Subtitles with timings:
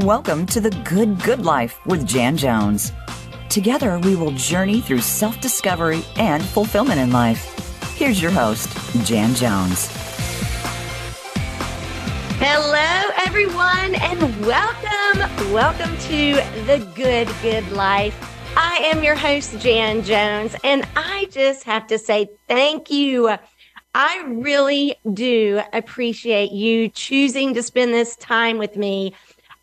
[0.00, 2.92] Welcome to the Good Good Life with Jan Jones.
[3.48, 7.94] Together, we will journey through self discovery and fulfillment in life.
[7.96, 8.68] Here's your host,
[9.06, 9.88] Jan Jones.
[12.38, 15.54] Hello, everyone, and welcome.
[15.54, 16.34] Welcome to
[16.66, 18.14] the Good Good Life.
[18.54, 23.34] I am your host, Jan Jones, and I just have to say thank you.
[23.94, 29.14] I really do appreciate you choosing to spend this time with me.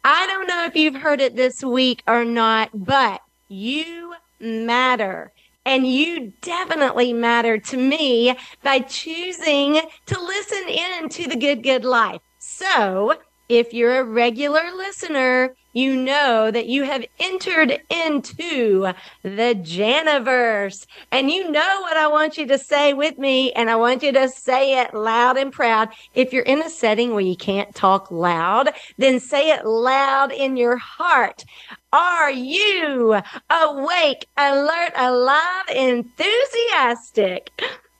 [0.03, 5.31] I don't know if you've heard it this week or not, but you matter.
[5.65, 11.85] And you definitely matter to me by choosing to listen in to the good, good
[11.85, 12.19] life.
[12.39, 13.15] So
[13.57, 20.85] if you're a regular listener, you know that you have entered into the Janiverse.
[21.11, 24.11] And you know what I want you to say with me, and I want you
[24.11, 25.89] to say it loud and proud.
[26.15, 30.57] If you're in a setting where you can't talk loud, then say it loud in
[30.57, 31.43] your heart.
[31.91, 37.51] Are you awake, alert, alive, enthusiastic?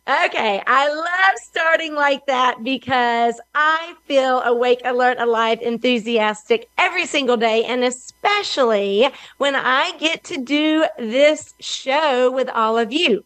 [0.06, 7.38] Okay, I love starting like that because I feel awake, alert, alive, enthusiastic every single
[7.38, 13.24] day, and especially when I get to do this show with all of you.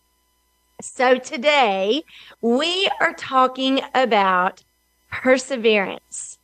[0.79, 2.03] So today
[2.41, 4.63] we are talking about
[5.11, 6.37] perseverance.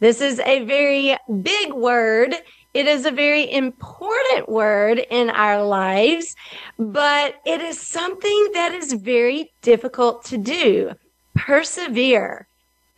[0.00, 2.34] This is a very big word
[2.74, 6.36] it is a very important word in our lives,
[6.78, 10.92] but it is something that is very difficult to do.
[11.34, 12.46] Persevere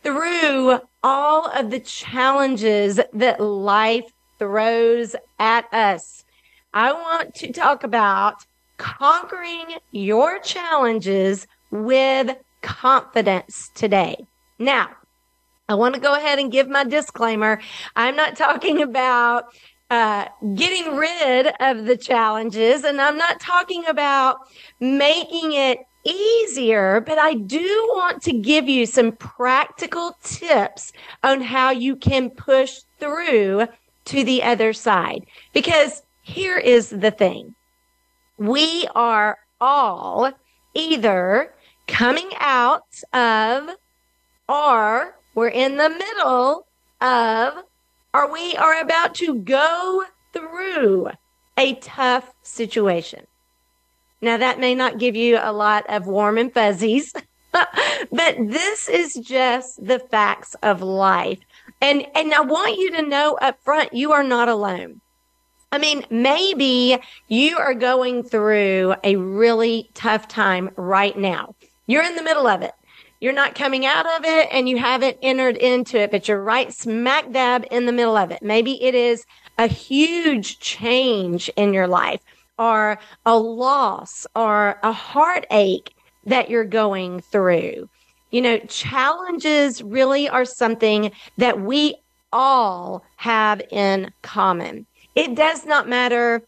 [0.03, 6.25] through all of the challenges that life throws at us.
[6.73, 8.45] I want to talk about
[8.77, 14.15] conquering your challenges with confidence today.
[14.57, 14.89] Now,
[15.71, 17.61] I want to go ahead and give my disclaimer.
[17.95, 19.45] I'm not talking about
[19.89, 24.37] uh, getting rid of the challenges, and I'm not talking about
[24.81, 30.91] making it easier, but I do want to give you some practical tips
[31.23, 33.67] on how you can push through
[34.05, 35.25] to the other side.
[35.53, 37.55] Because here is the thing
[38.37, 40.31] we are all
[40.73, 41.53] either
[41.87, 43.69] coming out of
[44.49, 46.67] or we're in the middle
[46.99, 47.63] of,
[48.13, 50.03] or we are about to go
[50.33, 51.09] through
[51.57, 53.25] a tough situation.
[54.21, 57.13] Now, that may not give you a lot of warm and fuzzies,
[57.51, 61.39] but this is just the facts of life.
[61.81, 65.01] And, and I want you to know up front, you are not alone.
[65.71, 66.99] I mean, maybe
[67.29, 71.55] you are going through a really tough time right now.
[71.87, 72.73] You're in the middle of it.
[73.21, 76.73] You're not coming out of it and you haven't entered into it, but you're right
[76.73, 78.41] smack dab in the middle of it.
[78.41, 79.25] Maybe it is
[79.59, 82.19] a huge change in your life
[82.57, 85.93] or a loss or a heartache
[86.25, 87.87] that you're going through.
[88.31, 91.95] You know, challenges really are something that we
[92.33, 94.87] all have in common.
[95.13, 96.41] It does not matter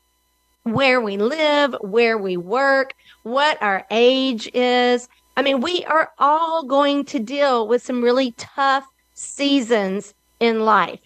[0.63, 5.07] where we live, where we work, what our age is.
[5.35, 10.99] I mean, we are all going to deal with some really tough seasons in life.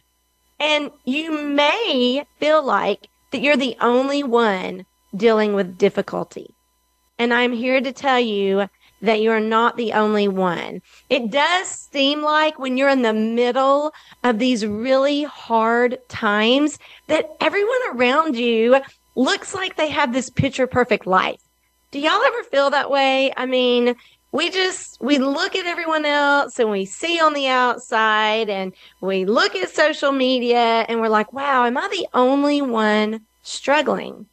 [0.59, 4.85] And you may feel like that you're the only one
[5.15, 6.53] dealing with difficulty.
[7.19, 8.67] And I'm here to tell you
[9.01, 10.81] that you're not the only one.
[11.09, 13.93] It does seem like when you're in the middle
[14.23, 18.77] of these really hard times that everyone around you
[19.15, 21.41] looks like they have this picture perfect life.
[21.91, 23.31] Do y'all ever feel that way?
[23.37, 23.95] I mean,
[24.37, 28.71] we just we look at everyone else and we see on the outside and
[29.01, 34.27] we look at social media and we're like wow am i the only one struggling?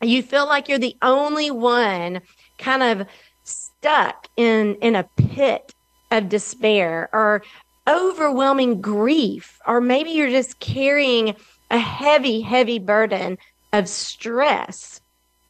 [0.00, 2.20] You feel like you're the only one
[2.58, 3.06] kind of
[3.44, 5.74] stuck in in a pit
[6.10, 7.42] of despair or
[7.86, 11.36] overwhelming grief or maybe you're just carrying
[11.70, 13.36] a heavy heavy burden
[13.74, 15.00] of stress.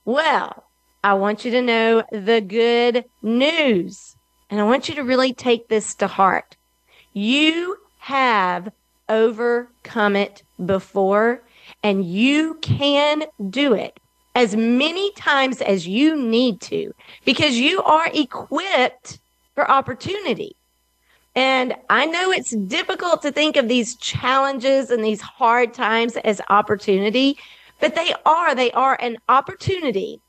[0.04, 0.65] Well
[1.06, 4.16] I want you to know the good news.
[4.50, 6.56] And I want you to really take this to heart.
[7.12, 8.72] You have
[9.08, 11.44] overcome it before,
[11.84, 14.00] and you can do it
[14.34, 16.92] as many times as you need to
[17.24, 19.20] because you are equipped
[19.54, 20.56] for opportunity.
[21.36, 26.40] And I know it's difficult to think of these challenges and these hard times as
[26.50, 27.38] opportunity,
[27.78, 30.20] but they are, they are an opportunity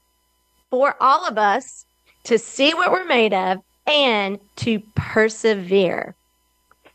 [0.70, 1.86] for all of us
[2.26, 6.16] to see what we're made of and to persevere.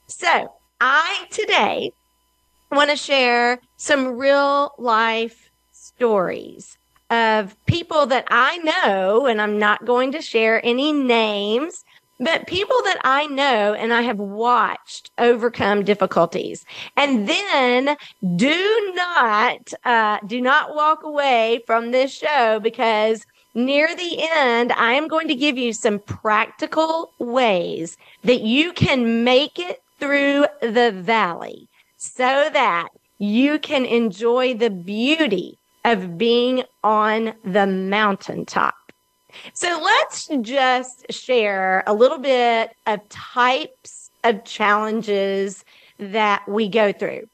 [0.07, 1.93] So, I today
[2.71, 6.77] want to share some real life stories
[7.09, 11.85] of people that I know, and I'm not going to share any names,
[12.19, 16.65] but people that I know and I have watched overcome difficulties.
[16.97, 17.97] And then
[18.37, 24.93] do not, uh, do not walk away from this show because near the end, I
[24.93, 30.93] am going to give you some practical ways that you can make it through the
[30.93, 32.89] valley so that
[33.19, 38.75] you can enjoy the beauty of being on the mountaintop.
[39.53, 45.65] So let's just share a little bit of types of challenges
[45.99, 47.29] that we go through.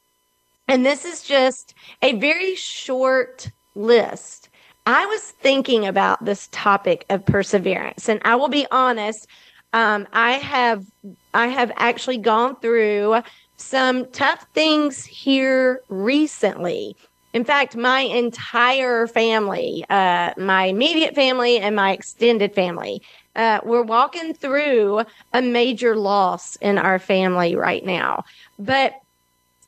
[0.67, 4.48] And this is just a very short list.
[4.89, 9.27] I was thinking about this topic of perseverance, and I will be honest.
[9.71, 10.83] Um, I have
[11.31, 13.21] I have actually gone through
[13.55, 16.95] some tough things here recently.
[17.33, 23.03] In fact, my entire family, uh, my immediate family and my extended family,
[23.35, 25.03] uh, we're walking through
[25.33, 28.23] a major loss in our family right now.
[28.57, 28.95] But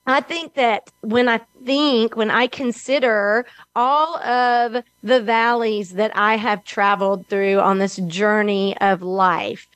[0.06, 3.46] I think that when I think, when I consider
[3.76, 9.68] all of the valleys that I have traveled through on this journey of life,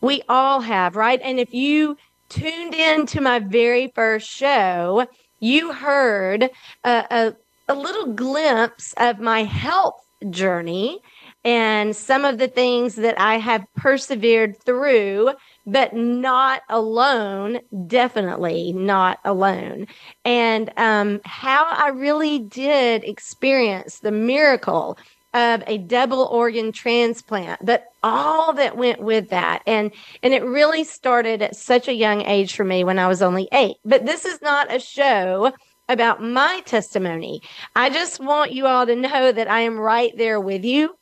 [0.00, 1.20] we all have, right?
[1.22, 1.96] And if you
[2.28, 5.06] tuned in to my very first show,
[5.40, 6.44] you heard
[6.84, 7.34] a, a,
[7.68, 11.00] a little glimpse of my health journey
[11.44, 15.30] and some of the things that I have persevered through,
[15.66, 19.86] but not alone, definitely not alone.
[20.24, 24.96] And um, how I really did experience the miracle
[25.34, 29.62] of a double organ transplant, but all that went with that.
[29.66, 29.90] And,
[30.22, 33.48] and it really started at such a young age for me when I was only
[33.52, 33.76] eight.
[33.84, 35.52] But this is not a show
[35.88, 37.42] about my testimony.
[37.74, 40.96] I just want you all to know that I am right there with you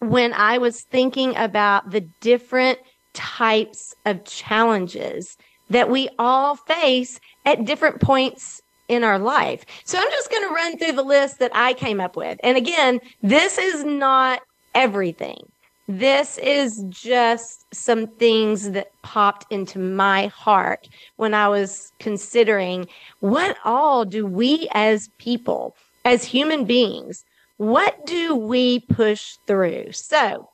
[0.00, 2.78] when I was thinking about the different
[3.14, 5.36] types of challenges
[5.70, 9.64] that we all face at different points in our life.
[9.84, 12.38] So I'm just going to run through the list that I came up with.
[12.42, 14.42] And again, this is not
[14.74, 15.50] everything.
[15.86, 22.86] This is just some things that popped into my heart when I was considering
[23.20, 27.24] what all do we as people, as human beings,
[27.58, 29.92] what do we push through?
[29.92, 30.48] So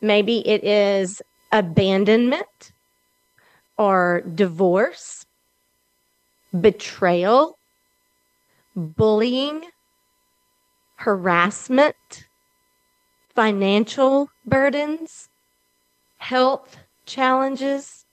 [0.00, 1.22] maybe it is
[1.54, 2.72] abandonment
[3.78, 5.24] or divorce
[6.60, 7.56] betrayal,
[8.74, 9.62] bullying,
[10.96, 12.26] harassment,
[13.34, 15.28] financial burdens,
[16.18, 18.04] health challenges,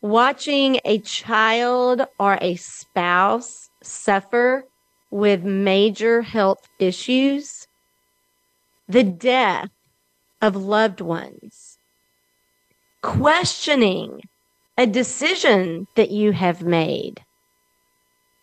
[0.00, 4.64] watching a child or a spouse suffer
[5.10, 7.66] with major health issues,
[8.88, 9.70] the death
[10.40, 11.79] of loved ones,
[13.02, 14.20] questioning
[14.76, 17.22] a decision that you have made,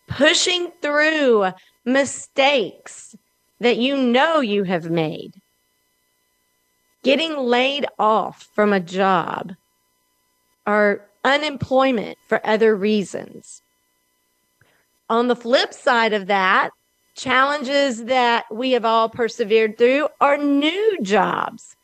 [0.07, 1.51] pushing through
[1.85, 3.15] mistakes
[3.59, 5.33] that you know you have made,
[7.03, 9.53] getting laid off from a job
[10.65, 13.61] or unemployment for other reasons.
[15.09, 16.71] On the flip side of that,
[17.15, 21.76] challenges that we have all persevered through are new jobs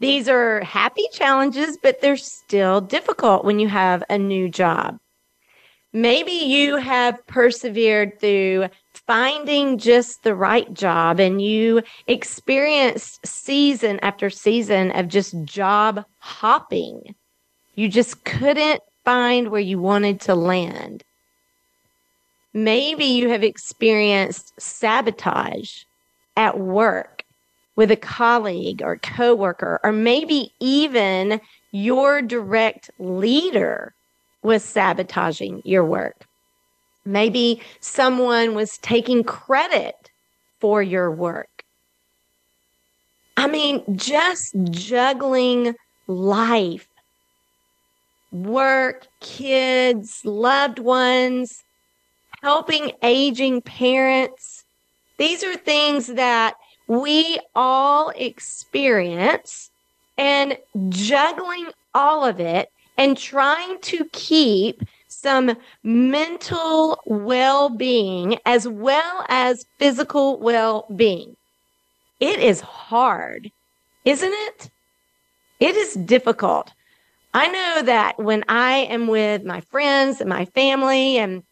[0.00, 4.98] these are happy challenges, but they're still difficult when you have a new job.
[5.92, 14.28] Maybe you have persevered through finding just the right job and you experienced season after
[14.28, 17.14] season of just job hopping.
[17.74, 21.02] You just couldn't find where you wanted to land.
[22.52, 25.84] Maybe you have experienced sabotage
[26.36, 27.17] at work
[27.78, 33.94] with a colleague or coworker, or maybe even your direct leader
[34.42, 36.26] was sabotaging your work.
[37.04, 39.94] Maybe someone was taking credit
[40.58, 41.62] for your work.
[43.36, 45.76] I mean, just juggling
[46.08, 46.88] life,
[48.32, 51.62] work, kids, loved ones,
[52.42, 54.64] helping aging parents.
[55.16, 56.54] These are things that
[56.88, 59.70] we all experience
[60.16, 69.24] and juggling all of it and trying to keep some mental well being as well
[69.28, 71.36] as physical well being.
[72.20, 73.50] It is hard,
[74.04, 74.70] isn't it?
[75.60, 76.72] It is difficult.
[77.34, 81.42] I know that when I am with my friends and my family and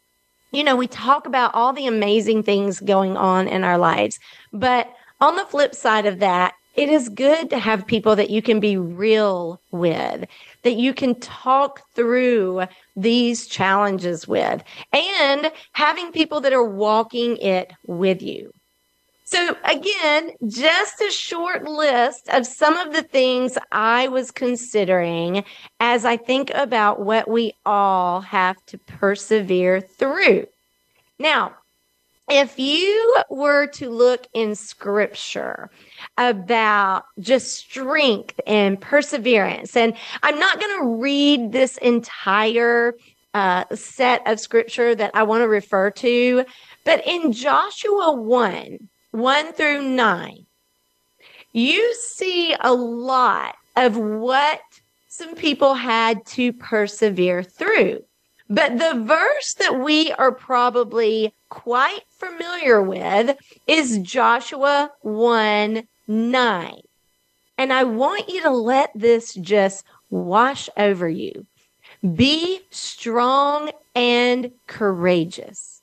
[0.51, 4.17] you know, we talk about all the amazing things going on in our lives,
[4.53, 8.41] but on the flip side of that, it is good to have people that you
[8.41, 10.25] can be real with,
[10.61, 17.73] that you can talk through these challenges with, and having people that are walking it
[17.87, 18.53] with you.
[19.25, 25.43] So again, just a short list of some of the things I was considering
[25.81, 30.47] as I think about what we all have to persevere through.
[31.19, 31.55] Now,
[32.29, 35.69] if you were to look in scripture
[36.17, 39.93] about just strength and perseverance, and
[40.23, 42.95] I'm not going to read this entire
[43.33, 46.43] uh, set of scripture that I want to refer to,
[46.83, 50.45] but in Joshua 1, 1 through 9,
[51.53, 54.59] you see a lot of what
[55.07, 58.03] some people had to persevere through.
[58.49, 63.37] But the verse that we are probably quite familiar with
[63.67, 66.81] is Joshua 1 9.
[67.57, 71.45] And I want you to let this just wash over you.
[72.15, 75.81] Be strong and courageous.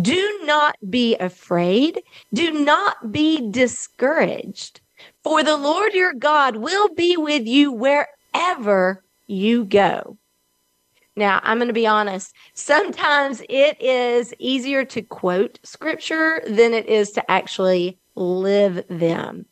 [0.00, 2.02] Do not be afraid.
[2.32, 4.80] Do not be discouraged.
[5.22, 10.18] For the Lord your God will be with you wherever you go.
[11.16, 12.34] Now, I'm going to be honest.
[12.54, 19.46] Sometimes it is easier to quote scripture than it is to actually live them.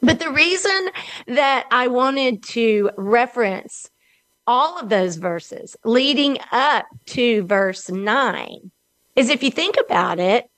[0.00, 0.90] But the reason
[1.28, 3.90] that I wanted to reference
[4.46, 8.72] all of those verses leading up to verse nine
[9.14, 10.50] is if you think about it,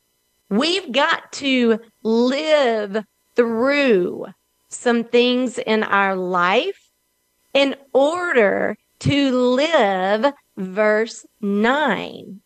[0.48, 3.04] we've got to live
[3.36, 4.26] through
[4.68, 6.90] some things in our life
[7.52, 12.40] in order to live verse 9.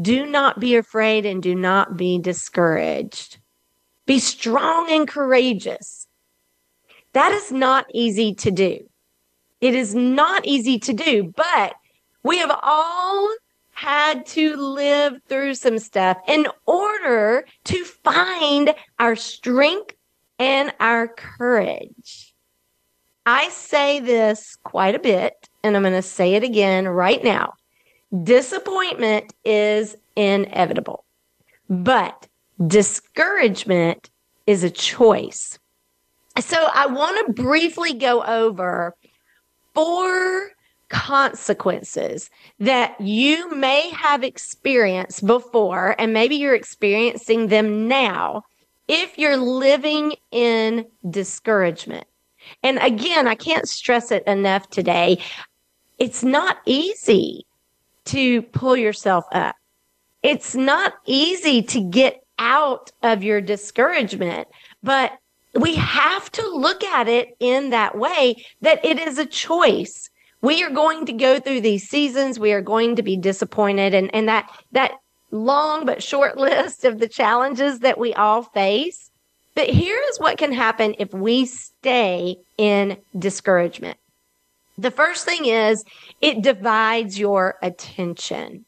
[0.00, 3.36] Do not be afraid and do not be discouraged.
[4.06, 6.06] Be strong and courageous.
[7.12, 8.88] That is not easy to do.
[9.60, 11.74] It is not easy to do, but
[12.22, 13.34] we have all
[13.72, 19.94] had to live through some stuff in order to find our strength
[20.38, 22.34] and our courage.
[23.26, 27.54] I say this quite a bit, and I'm going to say it again right now.
[28.22, 31.04] Disappointment is inevitable,
[31.68, 32.28] but
[32.64, 34.10] discouragement
[34.46, 35.58] is a choice.
[36.38, 38.94] So I want to briefly go over
[39.74, 40.52] four
[40.88, 42.30] consequences
[42.60, 48.42] that you may have experienced before, and maybe you're experiencing them now
[48.86, 52.06] if you're living in discouragement.
[52.62, 55.18] And again, I can't stress it enough today.
[55.98, 57.46] It's not easy
[58.06, 59.56] to pull yourself up.
[60.22, 64.48] It's not easy to get out of your discouragement,
[64.82, 65.12] but
[65.54, 70.10] we have to look at it in that way that it is a choice
[70.42, 72.38] we are going to go through these seasons.
[72.38, 74.92] We are going to be disappointed and, and that, that
[75.30, 79.05] long but short list of the challenges that we all face.
[79.56, 83.98] But here is what can happen if we stay in discouragement.
[84.78, 85.84] The first thing is
[86.20, 88.66] it divides your attention.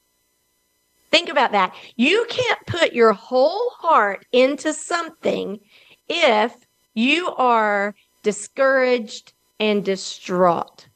[1.12, 1.74] Think about that.
[1.94, 5.60] You can't put your whole heart into something
[6.08, 6.52] if
[6.94, 10.88] you are discouraged and distraught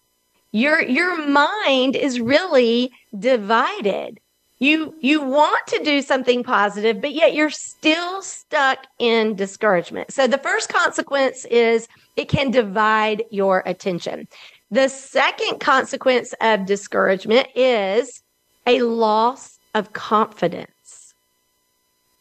[0.53, 4.21] your your mind is really divided
[4.63, 10.13] you you want to do something positive but yet you're still stuck in discouragement.
[10.13, 14.29] So the first consequence is it can divide your attention.
[14.71, 18.23] The second consequence of discouragement is
[18.67, 21.15] a loss of confidence.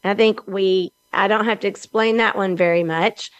[0.02, 3.30] I think we i don't have to explain that one very much.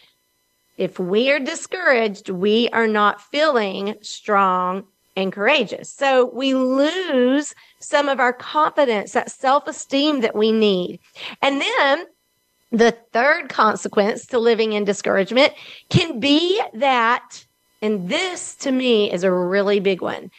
[0.78, 4.85] If we are discouraged, we are not feeling strong
[5.16, 5.88] and courageous.
[5.90, 11.00] So we lose some of our confidence, that self esteem that we need.
[11.40, 12.07] And then
[12.71, 15.52] the third consequence to living in discouragement
[15.90, 17.45] can be that,
[17.83, 20.31] and this to me is a really big one,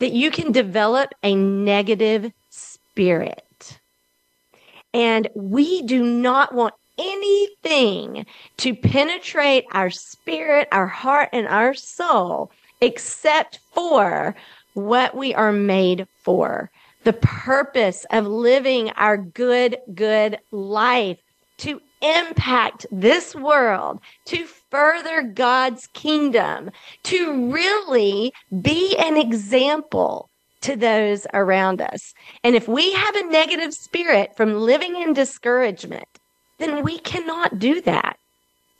[0.00, 3.78] that you can develop a negative spirit.
[4.92, 8.26] And we do not want anything
[8.58, 14.34] to penetrate our spirit, our heart, and our soul except for
[14.74, 16.70] what we are made for.
[17.04, 21.18] The purpose of living our good, good life
[21.58, 26.70] to impact this world, to further God's kingdom,
[27.04, 28.32] to really
[28.62, 30.30] be an example
[30.62, 32.14] to those around us.
[32.44, 36.08] And if we have a negative spirit from living in discouragement,
[36.58, 38.18] then we cannot do that.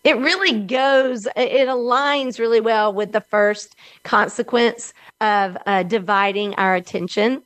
[0.02, 6.74] It really goes, it aligns really well with the first consequence of uh, dividing our
[6.74, 7.42] attention.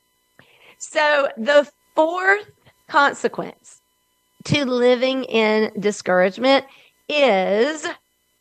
[0.78, 2.50] So the fourth
[2.88, 3.80] consequence
[4.44, 6.64] to living in discouragement
[7.08, 7.86] is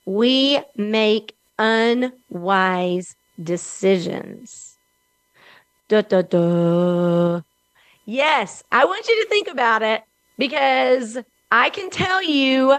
[0.06, 4.78] we make unwise decisions.
[5.88, 7.42] Da, da, da.
[8.06, 10.04] Yes, I want you to think about it
[10.38, 11.18] because
[11.52, 12.78] I can tell you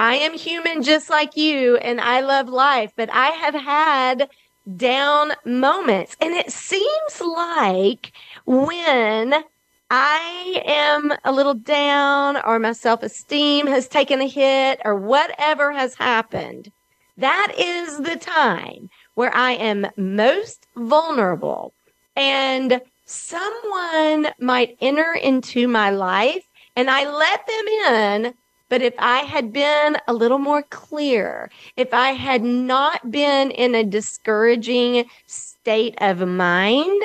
[0.00, 4.30] I am human just like you and I love life, but I have had
[4.78, 6.16] down moments.
[6.22, 8.10] And it seems like
[8.46, 9.44] when
[9.90, 15.70] I am a little down or my self esteem has taken a hit or whatever
[15.72, 16.72] has happened,
[17.18, 21.74] that is the time where I am most vulnerable
[22.16, 28.34] and someone might enter into my life and I let them in.
[28.70, 33.74] But if I had been a little more clear, if I had not been in
[33.74, 37.02] a discouraging state of mind,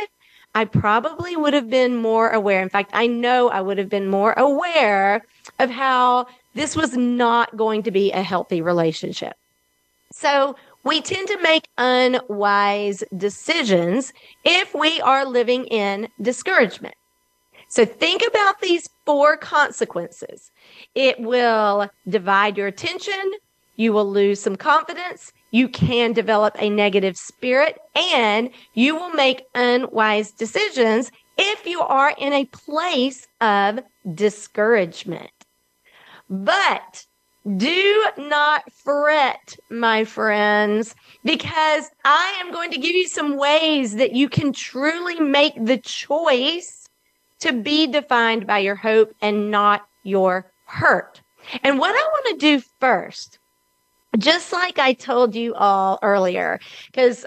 [0.54, 2.62] I probably would have been more aware.
[2.62, 5.26] In fact, I know I would have been more aware
[5.60, 9.34] of how this was not going to be a healthy relationship.
[10.14, 14.14] So we tend to make unwise decisions
[14.46, 16.96] if we are living in discouragement.
[17.68, 20.52] So think about these four consequences.
[20.94, 23.32] It will divide your attention.
[23.76, 29.46] You will lose some confidence you can develop a negative spirit and you will make
[29.56, 33.80] unwise decisions if you are in a place of
[34.14, 35.32] discouragement.
[36.30, 37.06] But
[37.56, 40.94] do not fret, my friends,
[41.24, 45.78] because I am going to give you some ways that you can truly make the
[45.78, 46.85] choice
[47.40, 51.22] to be defined by your hope and not your hurt.
[51.64, 53.40] And what I want to do first
[54.18, 57.26] just like I told you all earlier, because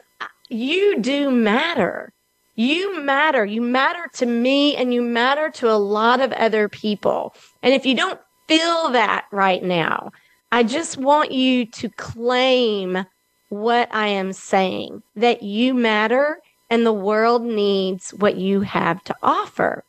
[0.49, 2.12] you do matter.
[2.55, 3.44] You matter.
[3.44, 7.35] You matter to me and you matter to a lot of other people.
[7.62, 10.12] And if you don't feel that right now,
[10.51, 13.05] I just want you to claim
[13.51, 16.40] what I am saying that you matter
[16.71, 19.85] and the world needs what you have to offer.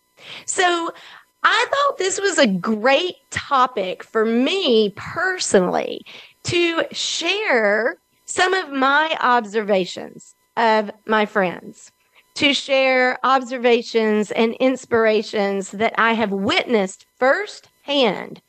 [0.45, 0.91] So
[1.43, 6.05] I thought this was a great topic for me personally
[6.43, 11.91] to share some of my observations of my friends,
[12.35, 18.41] to share observations and inspirations that I have witnessed firsthand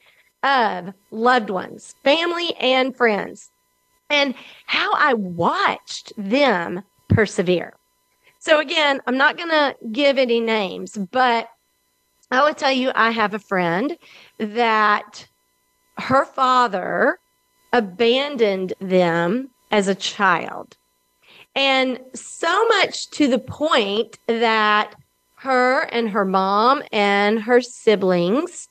[0.43, 3.51] of loved ones, family, and friends,
[4.09, 4.35] and
[4.67, 7.75] how I watched them persevere.
[8.39, 11.49] So, again, I'm not going to give any names, but
[12.31, 13.97] I will tell you I have a friend
[14.39, 15.27] that
[15.99, 17.19] her father
[17.73, 20.77] abandoned them as a child.
[21.55, 24.95] And so much to the point that
[25.37, 28.69] her and her mom and her siblings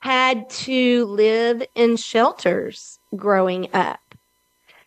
[0.00, 4.09] had to live in shelters growing up.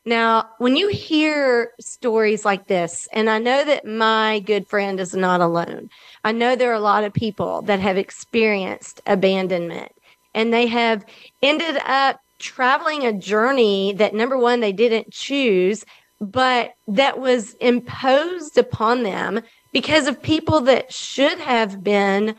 [0.05, 5.15] Now, when you hear stories like this, and I know that my good friend is
[5.15, 5.89] not alone,
[6.25, 9.93] I know there are a lot of people that have experienced abandonment
[10.35, 11.05] and they have
[11.41, 15.85] ended up traveling a journey that number one, they didn't choose,
[16.19, 22.35] but that was imposed upon them because of people that should have been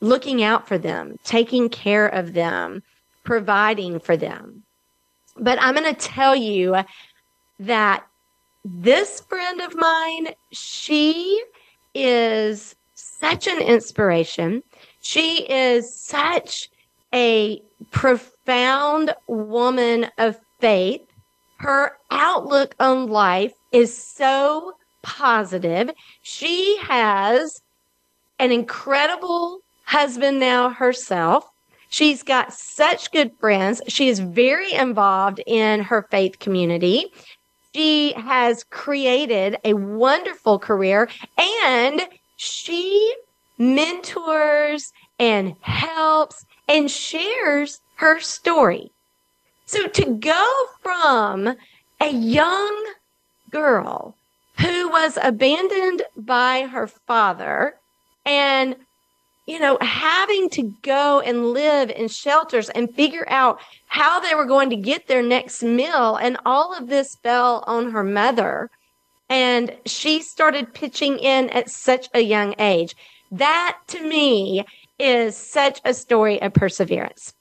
[0.00, 2.82] looking out for them, taking care of them,
[3.22, 4.64] providing for them.
[5.36, 6.76] But I'm going to tell you
[7.60, 8.06] that
[8.64, 11.42] this friend of mine, she
[11.94, 14.62] is such an inspiration.
[15.00, 16.70] She is such
[17.14, 21.02] a profound woman of faith.
[21.58, 25.90] Her outlook on life is so positive.
[26.22, 27.60] She has
[28.38, 31.51] an incredible husband now herself.
[31.92, 33.82] She's got such good friends.
[33.86, 37.12] She is very involved in her faith community.
[37.74, 42.00] She has created a wonderful career and
[42.36, 43.14] she
[43.58, 48.90] mentors and helps and shares her story.
[49.66, 51.56] So to go from
[52.00, 52.86] a young
[53.50, 54.16] girl
[54.60, 57.74] who was abandoned by her father
[58.24, 58.76] and
[59.46, 64.44] you know, having to go and live in shelters and figure out how they were
[64.44, 66.16] going to get their next meal.
[66.16, 68.70] And all of this fell on her mother.
[69.28, 72.94] And she started pitching in at such a young age.
[73.32, 74.64] That to me
[74.98, 77.34] is such a story of perseverance.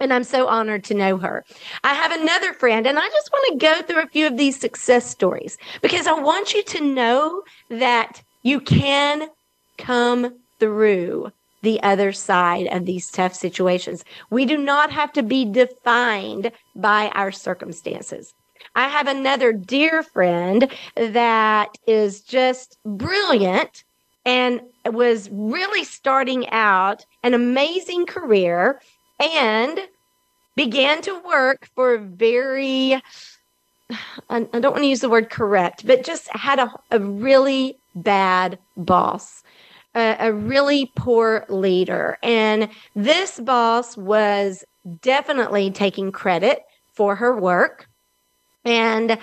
[0.00, 1.44] And I'm so honored to know her.
[1.84, 4.58] I have another friend, and I just want to go through a few of these
[4.58, 9.28] success stories because I want you to know that you can
[9.78, 14.02] come through the other side of these tough situations.
[14.30, 18.32] We do not have to be defined by our circumstances.
[18.74, 23.84] I have another dear friend that is just brilliant
[24.24, 28.80] and was really starting out an amazing career
[29.20, 29.78] and
[30.56, 33.02] began to work for a very
[34.30, 38.58] I don't want to use the word correct, but just had a, a really bad
[38.76, 39.43] boss,
[39.94, 42.18] a, a really poor leader.
[42.22, 44.64] And this boss was
[45.02, 47.88] definitely taking credit for her work
[48.64, 49.18] and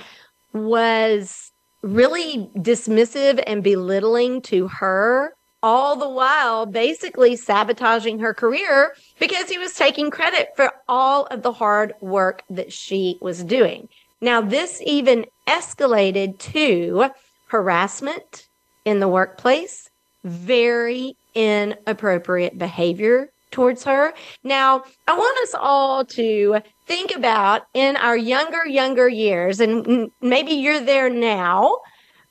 [0.53, 9.49] was really dismissive and belittling to her all the while basically sabotaging her career because
[9.49, 13.87] he was taking credit for all of the hard work that she was doing.
[14.21, 17.09] Now, this even escalated to
[17.47, 18.47] harassment
[18.85, 19.89] in the workplace,
[20.23, 24.13] very inappropriate behavior towards her.
[24.43, 30.51] Now, I want us all to think about in our younger, younger years, and maybe
[30.51, 31.79] you're there now,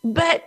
[0.02, 0.44] but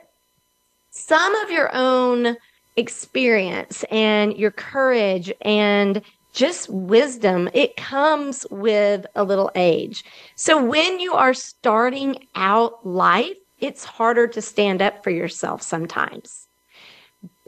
[0.90, 2.36] some of your own
[2.76, 6.02] experience and your courage and
[6.34, 10.04] just wisdom, it comes with a little age.
[10.36, 16.48] So when you are starting out life, it's harder to stand up for yourself sometimes.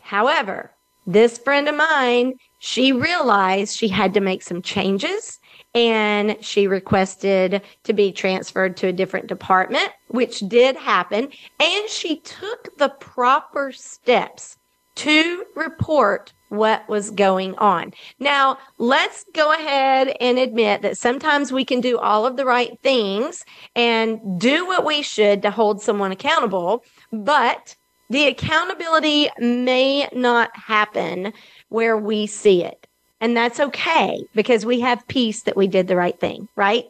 [0.06, 0.72] However,
[1.08, 5.40] this friend of mine, she realized she had to make some changes
[5.74, 11.30] and she requested to be transferred to a different department, which did happen.
[11.60, 14.58] And she took the proper steps
[14.98, 17.92] to report what was going on.
[18.20, 22.80] Now, let's go ahead and admit that sometimes we can do all of the right
[22.84, 23.44] things
[23.76, 27.76] and do what we should to hold someone accountable, but
[28.10, 31.34] the accountability may not happen
[31.70, 32.88] where we see it.
[33.22, 36.86] And that's okay because we have peace that we did the right thing, right?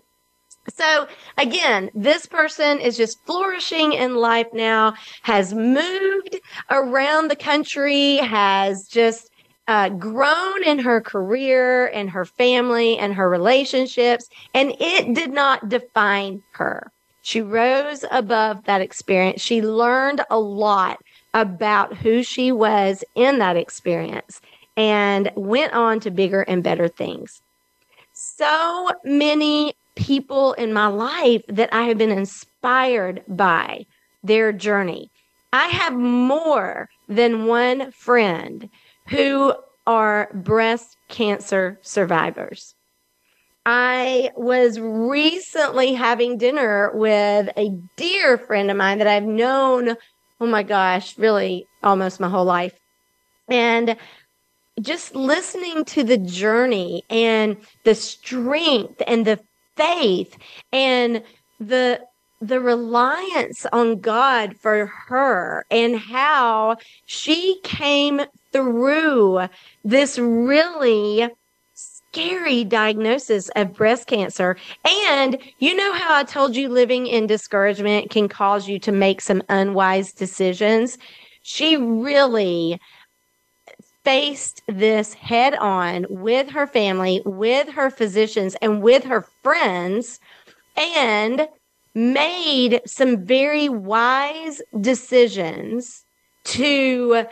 [0.74, 6.38] So again, this person is just flourishing in life now, has moved
[6.72, 9.30] around the country, has just
[9.68, 15.70] uh, grown in her career and her family and her relationships, and it did not
[15.70, 16.92] define her.
[17.26, 19.42] She rose above that experience.
[19.42, 21.00] She learned a lot
[21.34, 24.42] about who she was in that experience
[24.78, 27.42] and went on to bigger and better things.
[28.14, 33.88] So many people in my life that I have been inspired by
[34.22, 35.10] their journey.
[35.52, 38.70] I have more than one friend
[39.08, 39.56] who
[39.88, 42.76] are breast cancer survivors.
[43.66, 49.96] I was recently having dinner with a dear friend of mine that I've known,
[50.40, 52.80] oh my gosh, really almost my whole life.
[53.48, 53.98] And
[54.80, 59.40] just listening to the journey and the strength and the
[59.76, 60.38] faith
[60.72, 61.24] and
[61.60, 62.02] the
[62.42, 66.76] the reliance on God for her and how
[67.06, 69.48] she came through
[69.84, 71.30] this really
[72.16, 74.56] scary diagnosis of breast cancer.
[75.12, 79.20] And you know how I told you living in discouragement can cause you to make
[79.20, 80.98] some unwise decisions?
[81.42, 82.80] She really
[84.06, 90.22] faced this head on with her family, with her physicians, and with her friends,
[90.78, 91.50] and
[91.96, 96.06] made some very wise decisions
[96.46, 97.26] to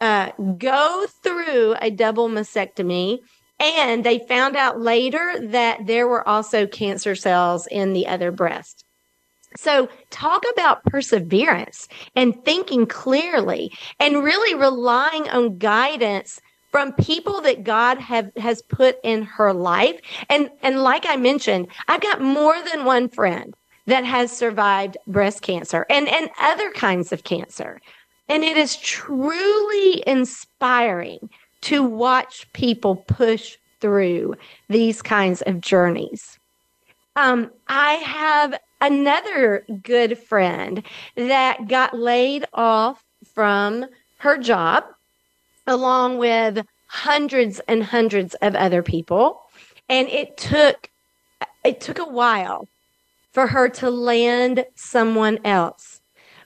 [0.00, 3.18] uh, go through a double mastectomy.
[3.60, 8.84] And they found out later that there were also cancer cells in the other breast.
[9.56, 16.40] So talk about perseverance and thinking clearly and really relying on guidance
[16.70, 20.00] from people that God have, has put in her life.
[20.28, 23.54] And, and like I mentioned, I've got more than one friend
[23.86, 27.80] that has survived breast cancer and, and other kinds of cancer.
[28.28, 31.30] And it is truly inspiring
[31.62, 34.34] to watch people push through
[34.68, 36.38] these kinds of journeys.
[37.16, 40.82] Um, I have another good friend
[41.16, 43.02] that got laid off
[43.34, 43.86] from
[44.18, 44.84] her job
[45.66, 49.42] along with hundreds and hundreds of other people
[49.88, 50.90] and it took
[51.64, 52.68] it took a while
[53.32, 56.00] for her to land someone else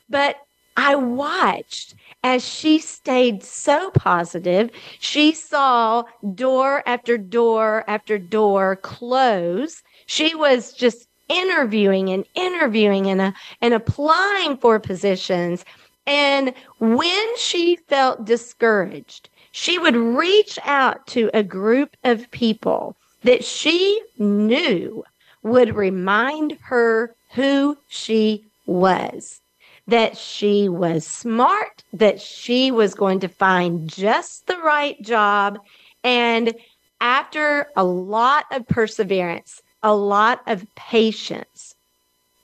[0.09, 0.37] but
[0.77, 4.71] I watched as she stayed so positive.
[5.01, 6.05] She saw
[6.35, 9.83] door after door after door close.
[10.07, 15.65] She was just interviewing and interviewing and, uh, and applying for positions.
[16.07, 23.45] And when she felt discouraged, she would reach out to a group of people that
[23.45, 25.05] she knew
[25.43, 29.42] would remind her who she was
[29.87, 35.59] that she was smart, that she was going to find just the right job.
[36.05, 36.55] And
[37.01, 41.75] after a lot of perseverance, a lot of patience,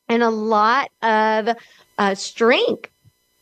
[0.09, 1.51] and a lot of
[1.99, 2.91] uh, strength,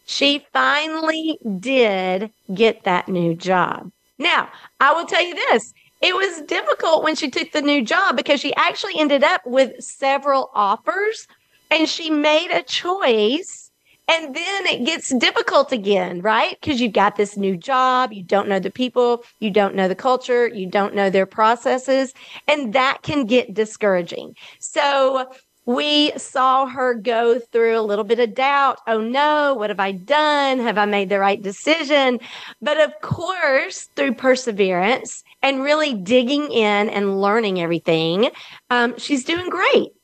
[0.06, 3.90] she finally did get that new job.
[4.18, 8.16] Now, I will tell you this it was difficult when she took the new job
[8.16, 11.26] because she actually ended up with several offers
[11.70, 13.65] and she made a choice.
[14.08, 16.56] And then it gets difficult again, right?
[16.60, 19.96] Because you've got this new job, you don't know the people, you don't know the
[19.96, 22.14] culture, you don't know their processes,
[22.46, 24.36] and that can get discouraging.
[24.60, 25.28] So
[25.66, 28.78] we saw her go through a little bit of doubt.
[28.86, 30.60] Oh no, what have I done?
[30.60, 32.20] Have I made the right decision?
[32.62, 38.30] But of course, through perseverance and really digging in and learning everything,
[38.70, 39.95] um, she's doing great.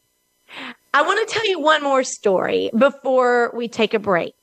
[0.94, 4.35] I want to tell you one more story before we take a break.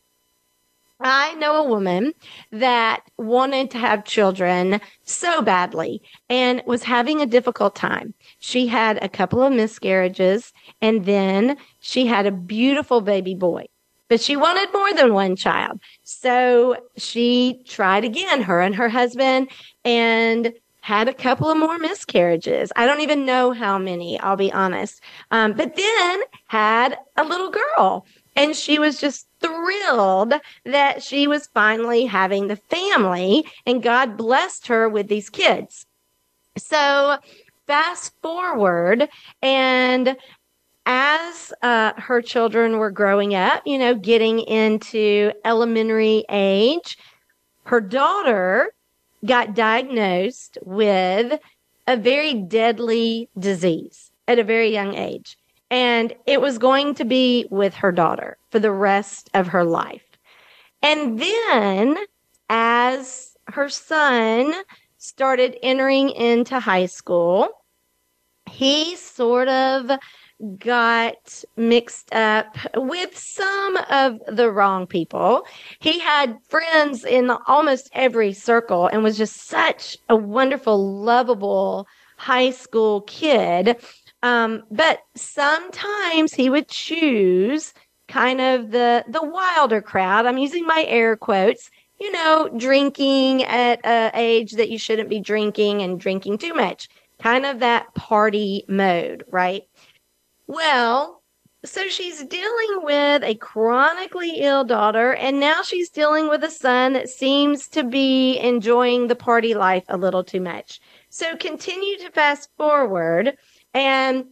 [1.02, 2.14] I know a woman
[2.52, 8.14] that wanted to have children so badly and was having a difficult time.
[8.40, 13.68] She had a couple of miscarriages and then she had a beautiful baby boy.
[14.10, 15.80] But she wanted more than one child.
[16.04, 19.52] So she tried again, her and her husband,
[19.86, 20.52] and
[20.90, 22.72] had a couple of more miscarriages.
[22.76, 25.02] I don't even know how many, I'll be honest.
[25.30, 28.08] Um, but then had a little girl.
[28.36, 30.34] And she was just thrilled
[30.66, 35.86] that she was finally having the family, and God blessed her with these kids.
[36.58, 37.20] So,
[37.68, 39.10] fast forward,
[39.44, 40.18] and
[40.88, 46.98] as uh, her children were growing up, you know, getting into elementary age,
[47.66, 48.72] her daughter
[49.26, 51.40] got diagnosed with
[51.88, 55.38] a very deadly disease at a very young age.
[55.72, 60.06] And it was going to be with her daughter for the rest of her life.
[60.82, 61.98] And then
[62.50, 64.54] as her son
[64.98, 67.50] started entering into high school,
[68.50, 69.92] he sort of
[70.58, 75.44] got mixed up with some of the wrong people.
[75.80, 82.52] He had friends in almost every circle and was just such a wonderful, lovable high
[82.52, 83.78] school kid.
[84.24, 87.74] Um, but sometimes he would choose
[88.08, 90.26] kind of the the wilder crowd.
[90.26, 91.70] I'm using my air quotes.
[92.00, 96.88] You know, drinking at a age that you shouldn't be drinking and drinking too much.
[97.22, 99.64] Kind of that party mode, right?
[100.50, 101.22] Well,
[101.64, 106.94] so she's dealing with a chronically ill daughter, and now she's dealing with a son
[106.94, 110.82] that seems to be enjoying the party life a little too much.
[111.10, 113.38] So continue to fast forward,
[113.76, 114.26] and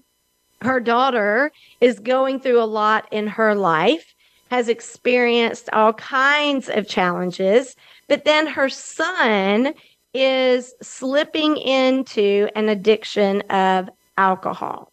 [0.62, 1.52] her daughter
[1.82, 4.16] is going through a lot in her life,
[4.50, 7.76] has experienced all kinds of challenges,
[8.08, 9.76] but then her son
[10.16, 14.92] is slipping into an addiction of alcohol.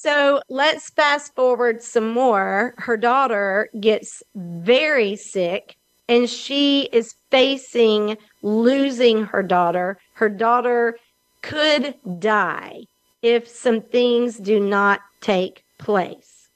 [0.00, 2.72] So let's fast forward some more.
[2.78, 5.76] Her daughter gets very sick
[6.08, 9.98] and she is facing losing her daughter.
[10.14, 10.96] Her daughter
[11.42, 12.84] could die
[13.22, 16.48] if some things do not take place.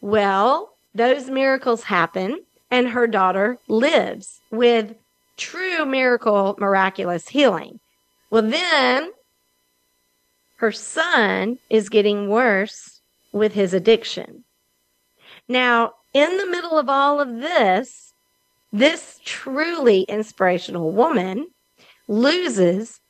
[0.00, 4.94] Well, those miracles happen and her daughter lives with
[5.36, 7.78] true miracle, miraculous healing.
[8.30, 9.10] Well, then
[10.56, 13.00] her son is getting worse
[13.32, 14.44] with his addiction.
[15.48, 18.12] Now, in the middle of all of this,
[18.72, 21.48] this truly inspirational woman
[22.08, 23.00] loses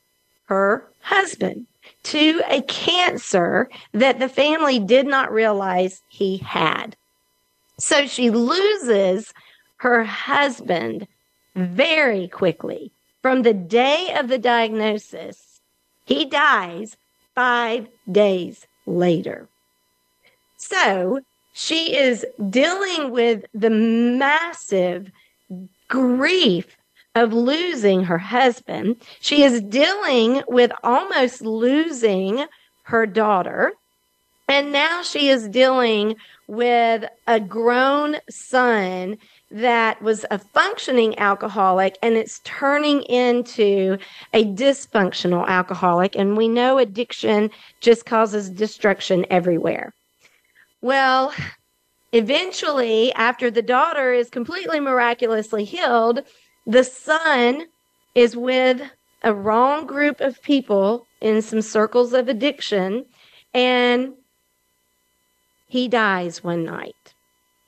[0.47, 1.67] her husband
[2.03, 6.97] to a cancer that the family did not realize he had.
[7.79, 9.33] So she loses
[9.79, 11.07] her husband
[11.55, 12.91] very quickly.
[13.23, 15.61] From the day of the diagnosis,
[16.05, 16.97] he dies
[17.37, 19.49] five days later.
[20.57, 21.21] So
[21.53, 25.13] she is dealing with the massive
[25.89, 26.77] grief
[27.15, 28.97] of losing her husband.
[29.21, 32.47] She is dealing with almost losing
[32.85, 33.73] her daughter.
[34.49, 39.19] And now she is dealing with a grown son
[39.51, 43.97] that was a functioning alcoholic and it's turning into
[44.33, 46.17] a dysfunctional alcoholic.
[46.17, 49.95] And we know addiction just causes destruction everywhere.
[50.83, 51.33] Well,
[52.13, 56.23] eventually, after the daughter is completely miraculously healed,
[56.67, 57.67] the son
[58.15, 58.83] is with
[59.23, 63.07] a wrong group of people in some circles of addiction
[63.55, 64.13] and
[65.69, 67.15] he dies one night.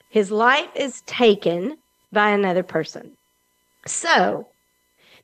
[0.09, 1.77] His life is taken
[2.11, 3.15] by another person.
[3.85, 4.47] So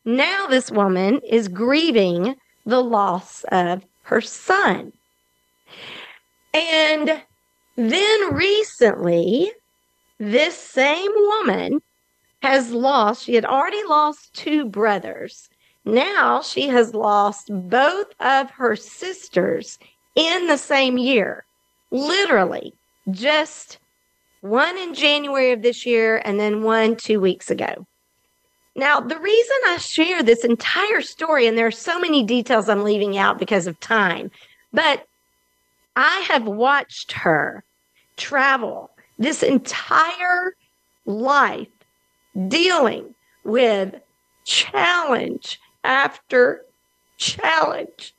[0.05, 4.93] now this woman is grieving the loss of her son.
[6.53, 7.21] And
[7.75, 9.51] then recently,
[10.19, 11.81] this same woman
[12.43, 15.49] has lost, she had already lost two brothers.
[15.83, 19.79] Now she has lost both of her sisters
[20.15, 21.43] in the same year.
[21.91, 22.73] Literally,
[23.11, 23.79] just
[24.45, 27.87] one in January of this year and then one two weeks ago.
[28.75, 32.83] Now, the reason I share this entire story, and there are so many details I'm
[32.83, 34.29] leaving out because of time,
[34.71, 35.07] but
[35.95, 37.63] I have watched her
[38.17, 40.55] travel this entire
[41.05, 41.69] life
[42.47, 43.95] dealing with
[44.43, 46.65] challenge after
[47.17, 48.13] challenge.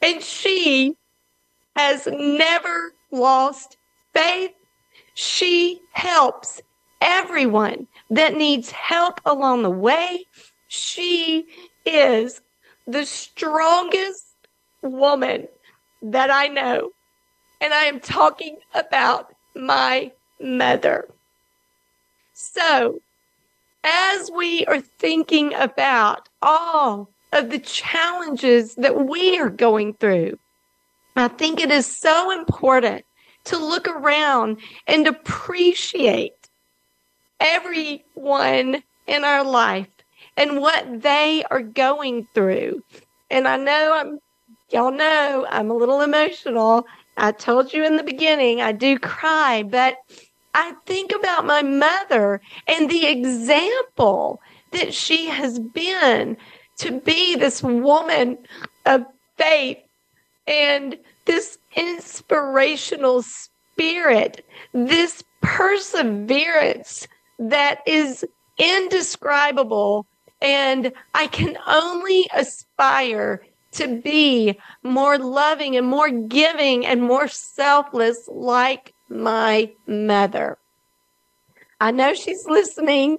[0.00, 0.96] And she
[1.74, 3.76] has never lost
[4.16, 4.52] faith.
[5.14, 6.62] She helps
[7.00, 10.24] everyone that needs help along the way.
[10.68, 11.46] She
[11.84, 12.40] is
[12.86, 14.24] the strongest
[14.82, 15.48] woman
[16.02, 16.90] that I know.
[17.60, 21.08] And I am talking about my mother.
[22.34, 23.00] So,
[23.82, 30.38] as we are thinking about all of the challenges that we are going through,
[31.16, 33.05] I think it is so important
[33.46, 36.48] to look around and appreciate
[37.40, 39.88] everyone in our life
[40.36, 42.82] and what they are going through.
[43.30, 44.18] And I know I'm,
[44.70, 46.86] y'all know I'm a little emotional.
[47.16, 49.96] I told you in the beginning, I do cry, but
[50.54, 54.40] I think about my mother and the example
[54.72, 56.36] that she has been
[56.78, 58.38] to be this woman
[58.84, 59.04] of
[59.36, 59.78] faith
[60.46, 67.06] and this inspirational spirit, this perseverance
[67.38, 68.24] that is
[68.58, 70.06] indescribable.
[70.40, 78.28] And I can only aspire to be more loving and more giving and more selfless
[78.28, 80.58] like my mother.
[81.80, 83.18] I know she's listening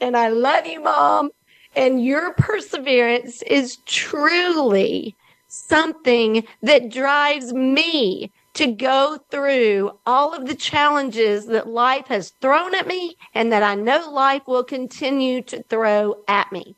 [0.00, 1.30] and I love you, mom.
[1.74, 5.14] And your perseverance is truly
[5.52, 12.74] something that drives me to go through all of the challenges that life has thrown
[12.74, 16.74] at me and that I know life will continue to throw at me.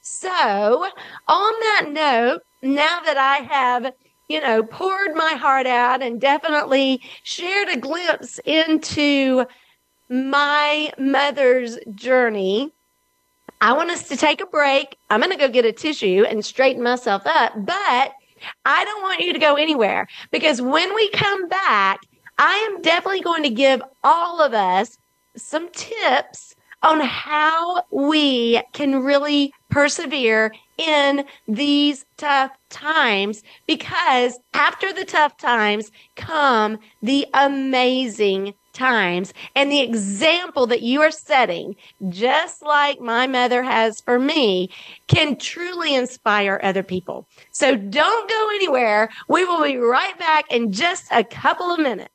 [0.00, 0.28] So,
[1.28, 3.92] on that note, now that I have,
[4.28, 9.46] you know, poured my heart out and definitely shared a glimpse into
[10.08, 12.72] my mother's journey,
[13.60, 14.96] I want us to take a break.
[15.10, 18.12] I'm going to go get a tissue and straighten myself up, but
[18.64, 22.00] I don't want you to go anywhere because when we come back,
[22.38, 24.98] I am definitely going to give all of us
[25.36, 35.04] some tips on how we can really persevere in these tough times because after the
[35.04, 39.32] tough times come the amazing times.
[39.54, 41.74] And the example that you are setting,
[42.08, 44.70] just like my mother has for me,
[45.08, 47.26] can truly inspire other people.
[47.50, 49.08] So don't go anywhere.
[49.28, 52.10] We will be right back in just a couple of minutes.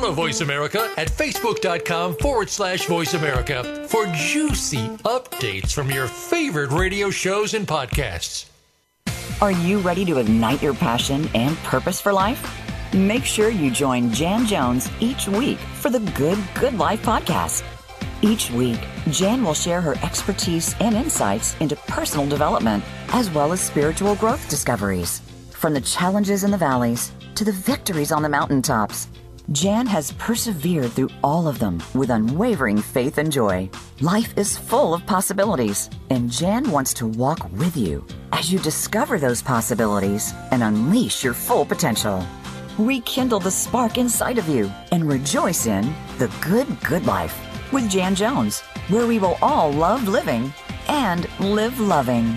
[0.00, 6.70] Follow Voice America at facebook.com forward slash voice America for juicy updates from your favorite
[6.70, 8.46] radio shows and podcasts.
[9.42, 12.40] Are you ready to ignite your passion and purpose for life?
[12.94, 17.62] Make sure you join Jan Jones each week for the Good Good Life podcast.
[18.22, 18.80] Each week,
[19.10, 24.48] Jan will share her expertise and insights into personal development as well as spiritual growth
[24.48, 25.20] discoveries.
[25.50, 29.08] From the challenges in the valleys to the victories on the mountaintops,
[29.52, 33.68] Jan has persevered through all of them with unwavering faith and joy.
[34.00, 39.18] Life is full of possibilities, and Jan wants to walk with you as you discover
[39.18, 42.24] those possibilities and unleash your full potential.
[42.78, 45.82] Rekindle the spark inside of you and rejoice in
[46.18, 47.36] the good, good life
[47.72, 48.62] with Jan Jones.
[48.90, 50.52] where we will all love living
[50.88, 52.36] and live loving.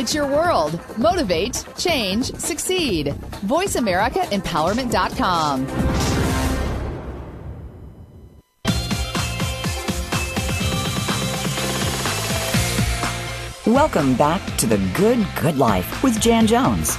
[0.00, 0.80] It's your world.
[0.96, 3.08] Motivate, change, succeed.
[3.44, 5.66] VoiceAmericaEmpowerment.com.
[13.66, 16.96] Welcome back to the Good Good Life with Jan Jones.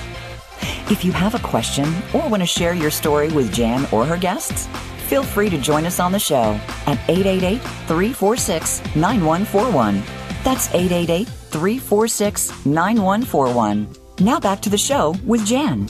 [0.92, 4.18] If you have a question or want to share your story with Jan or her
[4.18, 4.68] guests,
[5.08, 10.04] feel free to join us on the show at 888 346 9141.
[10.44, 13.88] That's 888 346 9141.
[14.20, 15.90] Now back to the show with Jan.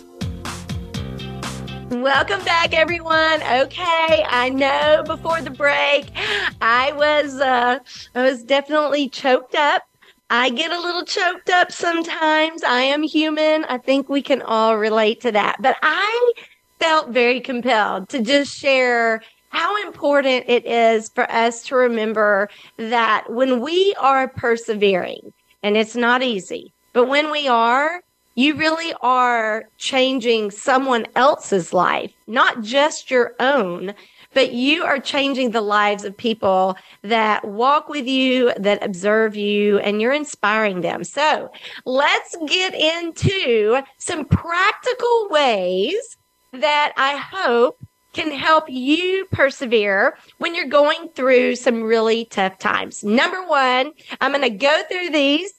[1.91, 3.43] Welcome back, everyone.
[3.43, 6.09] Okay, I know before the break,
[6.62, 7.80] I was uh,
[8.16, 9.84] I was definitely choked up.
[10.30, 12.64] I get a little choked up sometimes.
[12.64, 13.66] I am human.
[13.66, 15.57] I think we can all relate to that.
[15.59, 16.34] But I
[16.80, 22.47] felt very compelled to just share how important it is for us to remember
[22.78, 25.34] that when we are persevering,
[25.64, 28.01] and it's not easy, but when we are,
[28.36, 33.93] you really are changing someone else's life, not just your own,
[34.34, 39.80] but you are changing the lives of people that walk with you, that observe you,
[39.80, 41.03] and you're inspiring them.
[41.03, 41.51] So
[41.86, 46.18] let's get into some practical ways
[46.53, 47.78] that I hope
[48.14, 53.03] can help you persevere when you're going through some really tough times.
[53.03, 55.53] Number one, I'm going to go through these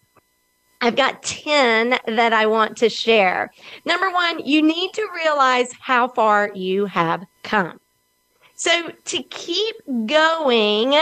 [0.82, 3.53] I've got 10 that I want to share.
[3.84, 7.78] Number one, you need to realize how far you have come.
[8.57, 9.76] So to keep
[10.07, 10.92] going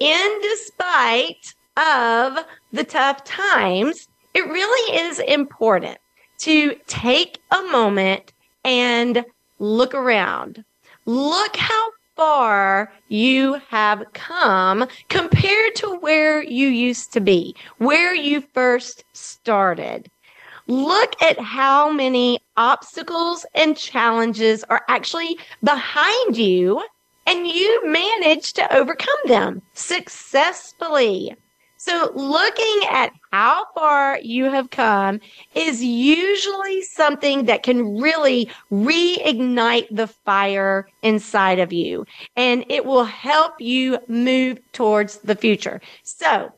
[0.00, 2.38] in despite of
[2.72, 5.98] the tough times, it really is important
[6.38, 8.32] to take a moment
[8.64, 9.22] and
[9.64, 10.64] look around.
[11.06, 18.42] Look how far you have come compared to where you used to be, where you
[18.52, 20.10] first started.
[20.66, 26.82] Look at how many obstacles and challenges are actually behind you
[27.26, 31.36] and you managed to overcome them successfully.
[31.86, 35.20] So looking at how far you have come
[35.54, 42.06] is usually something that can really reignite the fire inside of you
[42.36, 45.82] and it will help you move towards the future.
[46.04, 46.54] So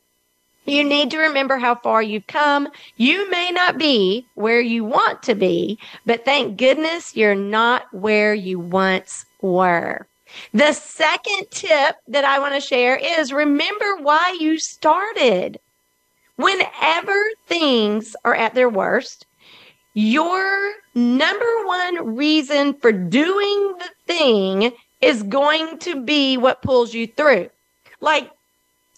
[0.65, 2.69] you need to remember how far you've come.
[2.97, 8.33] You may not be where you want to be, but thank goodness you're not where
[8.33, 10.07] you once were.
[10.53, 15.59] The second tip that I want to share is remember why you started.
[16.37, 17.15] Whenever
[17.47, 19.27] things are at their worst,
[19.95, 27.07] your number one reason for doing the thing is going to be what pulls you
[27.07, 27.49] through.
[28.01, 28.31] Like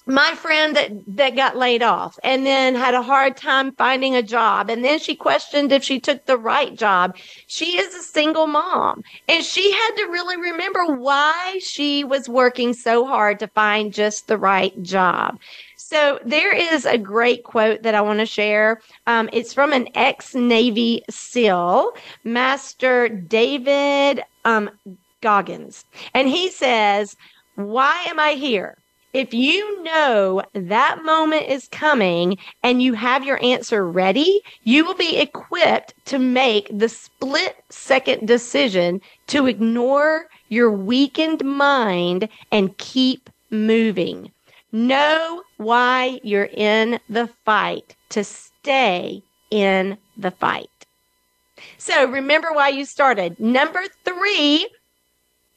[0.08, 4.22] my friend that, that got laid off and then had a hard time finding a
[4.22, 4.70] job.
[4.70, 7.14] And then she questioned if she took the right job.
[7.46, 12.72] She is a single mom and she had to really remember why she was working
[12.72, 15.38] so hard to find just the right job.
[15.76, 18.80] So there is a great quote that I want to share.
[19.06, 21.92] Um, it's from an ex Navy SEAL,
[22.24, 24.70] Master David um,
[25.20, 25.84] Goggins.
[26.14, 27.14] And he says,
[27.56, 28.78] Why am I here?
[29.18, 34.94] If you know that moment is coming and you have your answer ready, you will
[34.94, 43.28] be equipped to make the split second decision to ignore your weakened mind and keep
[43.50, 44.30] moving.
[44.70, 50.70] Know why you're in the fight to stay in the fight.
[51.76, 53.40] So remember why you started.
[53.40, 54.68] Number three,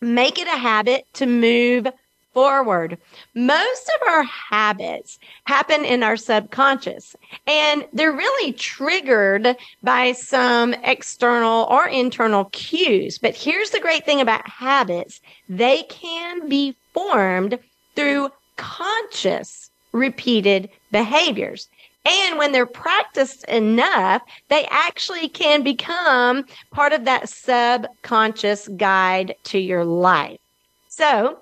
[0.02, 1.88] make it a habit to move
[2.34, 2.98] forward.
[3.36, 7.16] Most of our habits happen in our subconscious
[7.48, 13.18] and they're really triggered by some external or internal cues.
[13.18, 15.22] But here's the great thing about habits.
[15.50, 17.60] They can be formed
[17.96, 21.68] through conscious repeated behaviors.
[22.06, 29.60] And when they're practiced enough, they actually can become part of that subconscious guide to
[29.60, 30.40] your life.
[30.88, 31.41] So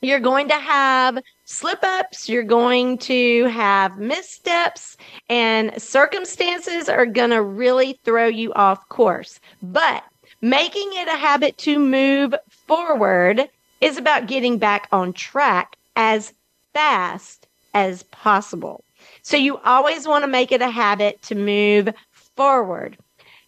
[0.00, 4.96] you're going to have slip ups, you're going to have missteps,
[5.28, 9.40] and circumstances are going to really throw you off course.
[9.62, 10.04] But
[10.40, 13.48] making it a habit to move forward
[13.80, 16.32] is about getting back on track as
[16.72, 18.84] fast as possible.
[19.22, 21.90] So you always want to make it a habit to move
[22.36, 22.96] forward.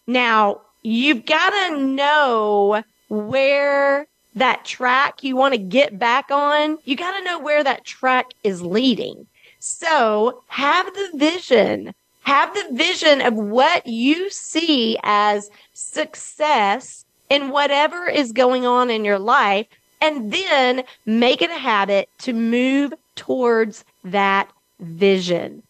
[0.07, 4.07] Now, you've got to know where
[4.39, 6.77] that track you want to get back on.
[6.83, 9.27] You got to know where that track is leading.
[9.59, 18.05] So have the vision, have the vision of what you see as success in whatever
[18.05, 19.67] is going on in your life.
[20.01, 25.61] And then make it a habit to move towards that vision.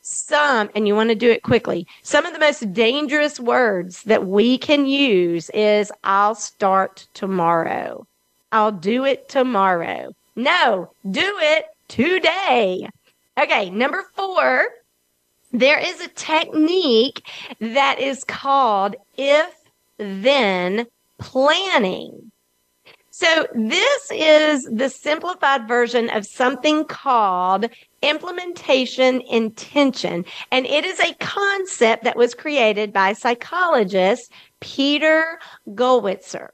[0.00, 4.26] Some, and you want to do it quickly, some of the most dangerous words that
[4.26, 8.06] we can use is, I'll start tomorrow.
[8.54, 10.12] I'll do it tomorrow.
[10.36, 12.88] No, do it today.
[13.36, 14.66] Okay, number four,
[15.50, 17.26] there is a technique
[17.58, 19.52] that is called if
[19.98, 20.86] then
[21.18, 22.30] planning.
[23.10, 27.68] So this is the simplified version of something called
[28.02, 30.24] implementation intention.
[30.52, 34.30] And it is a concept that was created by psychologist
[34.60, 35.40] Peter
[35.70, 36.50] Gollwitzer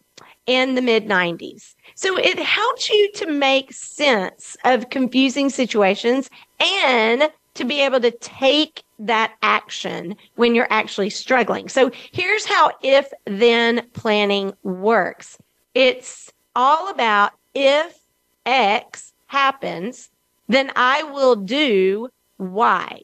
[0.47, 1.75] in the mid 90s.
[1.95, 8.11] So it helps you to make sense of confusing situations and to be able to
[8.11, 11.69] take that action when you're actually struggling.
[11.69, 15.39] So here's how if then planning works.
[15.75, 17.99] It's all about if
[18.47, 20.11] X happens,
[20.49, 23.03] then I will do Y.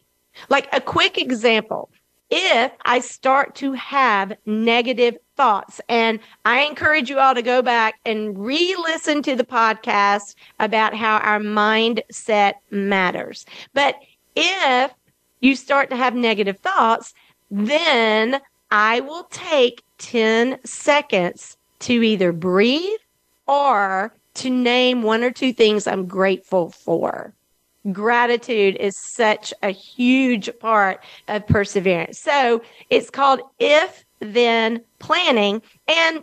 [0.49, 1.91] Like a quick example.
[2.29, 8.01] If I start to have negative thoughts, and I encourage you all to go back
[8.05, 13.47] and re listen to the podcast about how our mindset matters.
[13.75, 13.97] But
[14.35, 14.93] if
[15.41, 17.15] you start to have negative thoughts,
[17.51, 22.99] then I will take 10 seconds to either breathe
[23.47, 27.33] or to name one or two things I'm grateful for.
[27.93, 32.19] Gratitude is such a huge part of perseverance.
[32.19, 36.23] So it's called if then planning and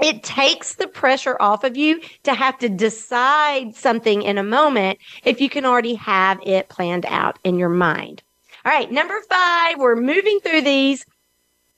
[0.00, 4.98] it takes the pressure off of you to have to decide something in a moment
[5.24, 8.22] if you can already have it planned out in your mind.
[8.64, 11.04] All right, number five, we're moving through these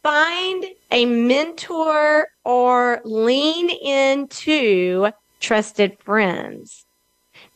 [0.02, 5.08] find a mentor or lean into
[5.40, 6.84] trusted friends.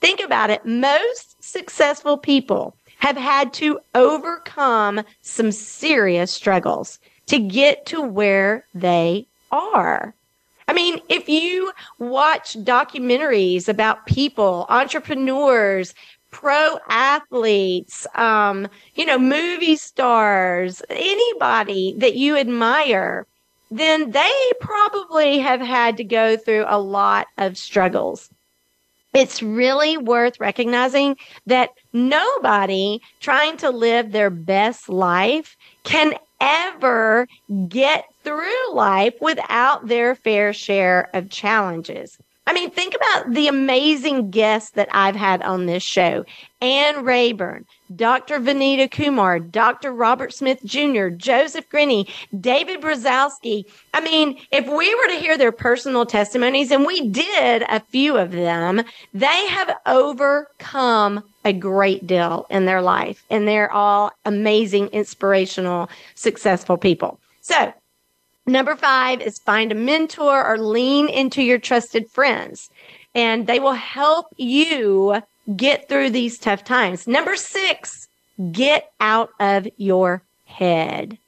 [0.00, 0.64] Think about it.
[0.64, 9.26] Most successful people have had to overcome some serious struggles to get to where they
[9.50, 10.14] are.
[10.66, 15.94] I mean, if you watch documentaries about people, entrepreneurs,
[16.30, 23.26] pro athletes, um, you know, movie stars, anybody that you admire,
[23.70, 28.30] then they probably have had to go through a lot of struggles.
[29.14, 31.16] It's really worth recognizing
[31.46, 37.26] that nobody trying to live their best life can ever
[37.68, 42.18] get through life without their fair share of challenges.
[42.48, 46.24] I mean, think about the amazing guests that I've had on this show.
[46.62, 48.40] Anne Rayburn, Dr.
[48.40, 49.92] Vanita Kumar, Dr.
[49.92, 52.08] Robert Smith Jr., Joseph Grenny,
[52.40, 53.64] David Brzezowski.
[53.92, 58.16] I mean, if we were to hear their personal testimonies, and we did a few
[58.16, 58.82] of them,
[59.12, 66.76] they have overcome a great deal in their life, and they're all amazing, inspirational, successful
[66.76, 67.18] people.
[67.40, 67.72] So
[68.48, 72.70] Number five is find a mentor or lean into your trusted friends,
[73.14, 75.22] and they will help you
[75.54, 77.06] get through these tough times.
[77.06, 78.08] Number six,
[78.50, 81.18] get out of your head.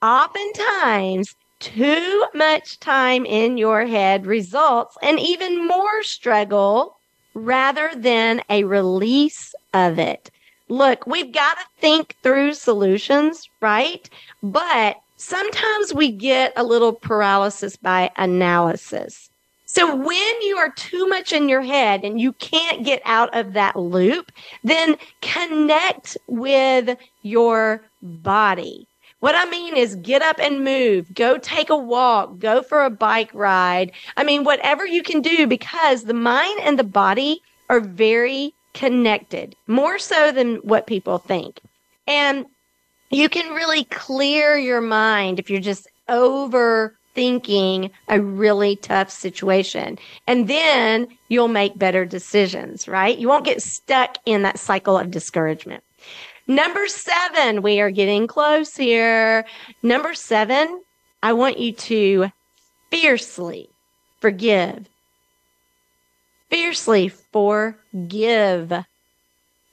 [0.00, 6.97] Oftentimes, too much time in your head results in even more struggle
[7.38, 10.30] rather than a release of it.
[10.68, 14.08] Look, we've got to think through solutions, right?
[14.42, 19.30] But sometimes we get a little paralysis by analysis.
[19.64, 23.52] So when you are too much in your head and you can't get out of
[23.52, 24.32] that loop,
[24.64, 28.86] then connect with your body.
[29.20, 32.90] What I mean is get up and move, go take a walk, go for a
[32.90, 33.90] bike ride.
[34.16, 39.56] I mean, whatever you can do because the mind and the body are very connected,
[39.66, 41.60] more so than what people think.
[42.06, 42.46] And
[43.10, 49.98] you can really clear your mind if you're just overthinking a really tough situation.
[50.28, 53.18] And then you'll make better decisions, right?
[53.18, 55.82] You won't get stuck in that cycle of discouragement.
[56.48, 59.44] Number seven, we are getting close here.
[59.82, 60.82] Number seven,
[61.22, 62.32] I want you to
[62.90, 63.68] fiercely
[64.20, 64.88] forgive.
[66.48, 68.72] Fiercely forgive.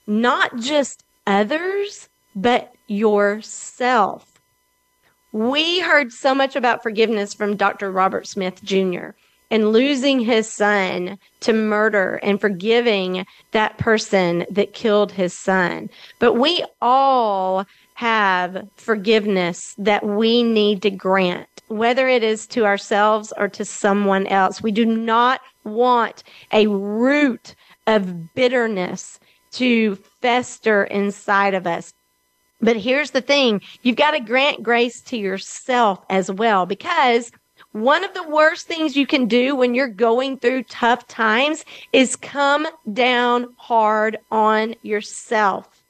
[0.06, 4.38] Not just others, but yourself.
[5.32, 7.90] We heard so much about forgiveness from Dr.
[7.90, 9.12] Robert Smith Jr
[9.50, 15.88] and losing his son to murder and forgiving that person that killed his son.
[16.18, 23.32] But we all have forgiveness that we need to grant, whether it is to ourselves
[23.36, 24.62] or to someone else.
[24.62, 26.22] We do not want
[26.52, 27.54] a root
[27.86, 29.18] of bitterness
[29.52, 31.92] to fester inside of us.
[32.60, 37.30] But here's the thing you've got to grant grace to yourself as well because
[37.82, 42.16] one of the worst things you can do when you're going through tough times is
[42.16, 45.82] come down hard on yourself.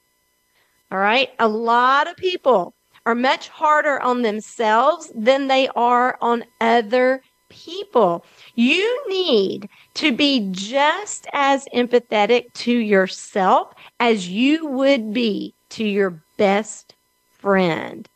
[0.91, 1.30] All right.
[1.39, 2.74] A lot of people
[3.05, 8.24] are much harder on themselves than they are on other people.
[8.55, 16.20] You need to be just as empathetic to yourself as you would be to your
[16.37, 16.95] best
[17.39, 18.09] friend.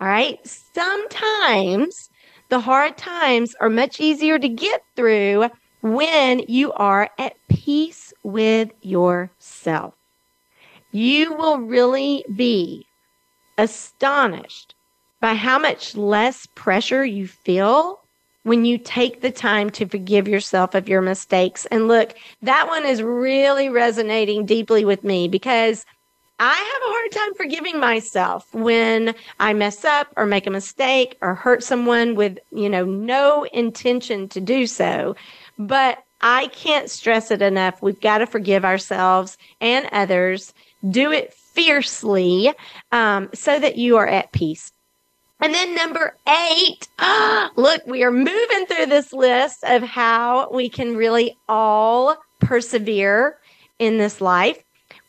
[0.00, 0.40] All right.
[0.44, 2.10] Sometimes
[2.52, 5.48] the hard times are much easier to get through
[5.80, 9.94] when you are at peace with yourself.
[10.90, 12.84] You will really be
[13.56, 14.74] astonished
[15.18, 18.00] by how much less pressure you feel
[18.42, 21.64] when you take the time to forgive yourself of your mistakes.
[21.70, 25.86] And look, that one is really resonating deeply with me because
[26.44, 31.16] I have a hard time forgiving myself when I mess up or make a mistake
[31.20, 35.14] or hurt someone with, you know, no intention to do so.
[35.56, 37.80] But I can't stress it enough.
[37.80, 40.52] We've got to forgive ourselves and others.
[40.90, 42.52] Do it fiercely
[42.90, 44.72] um, so that you are at peace.
[45.38, 46.88] And then number eight,
[47.54, 53.38] look, we are moving through this list of how we can really all persevere
[53.78, 54.60] in this life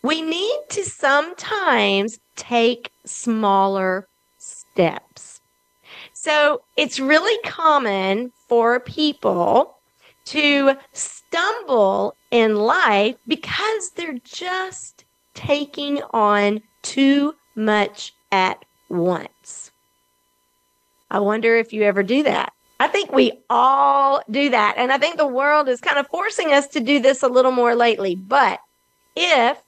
[0.03, 5.39] we need to sometimes take smaller steps.
[6.13, 9.77] So it's really common for people
[10.25, 19.71] to stumble in life because they're just taking on too much at once.
[21.09, 22.53] I wonder if you ever do that.
[22.79, 24.75] I think we all do that.
[24.77, 27.51] And I think the world is kind of forcing us to do this a little
[27.51, 28.15] more lately.
[28.15, 28.59] But
[29.15, 29.61] if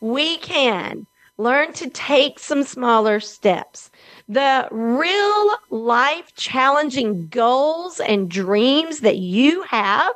[0.00, 1.06] we can
[1.38, 3.90] learn to take some smaller steps.
[4.28, 10.14] The real life challenging goals and dreams that you have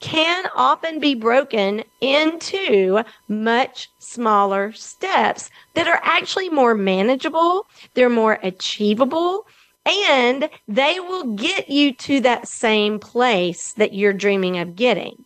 [0.00, 8.38] can often be broken into much smaller steps that are actually more manageable, they're more
[8.42, 9.46] achievable,
[9.86, 15.24] and they will get you to that same place that you're dreaming of getting.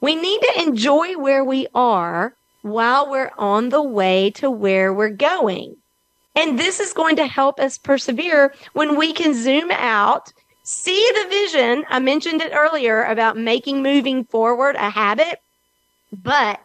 [0.00, 5.10] We need to enjoy where we are while we're on the way to where we're
[5.10, 5.76] going.
[6.34, 10.32] And this is going to help us persevere when we can zoom out,
[10.62, 11.84] see the vision.
[11.88, 15.40] I mentioned it earlier about making moving forward a habit,
[16.12, 16.60] but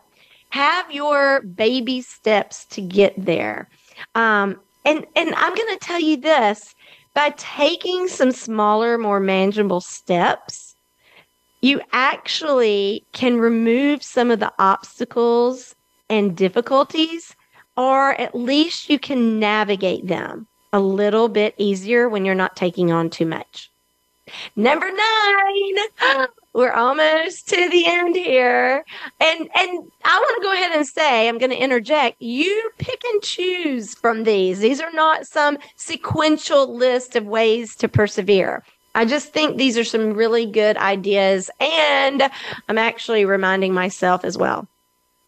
[0.50, 3.68] have your baby steps to get there.
[4.16, 6.74] Um, and, and I'm going to tell you this
[7.14, 10.76] by taking some smaller, more manageable steps,
[11.62, 15.76] you actually can remove some of the obstacles
[16.10, 17.36] and difficulties,
[17.76, 22.92] or at least you can navigate them a little bit easier when you're not taking
[22.92, 23.72] on too much.
[24.56, 28.84] Number nine, we're almost to the end here.
[29.20, 33.02] And and I want to go ahead and say, I'm going to interject, you pick
[33.06, 34.60] and choose from these.
[34.60, 38.64] These are not some sequential list of ways to persevere.
[38.96, 41.50] I just think these are some really good ideas.
[41.60, 42.24] And
[42.68, 44.68] I'm actually reminding myself as well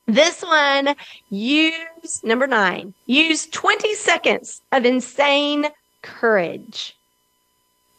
[0.10, 0.96] this one,
[1.30, 5.68] use number nine, use 20 seconds of insane
[6.02, 6.96] courage.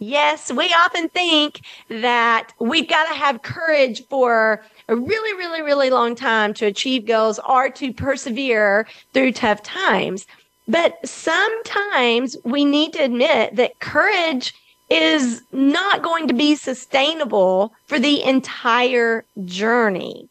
[0.03, 5.91] Yes, we often think that we've got to have courage for a really, really, really
[5.91, 10.27] long time to achieve goals or to persevere through tough times.
[10.67, 14.55] But sometimes we need to admit that courage
[14.89, 20.30] is not going to be sustainable for the entire journey.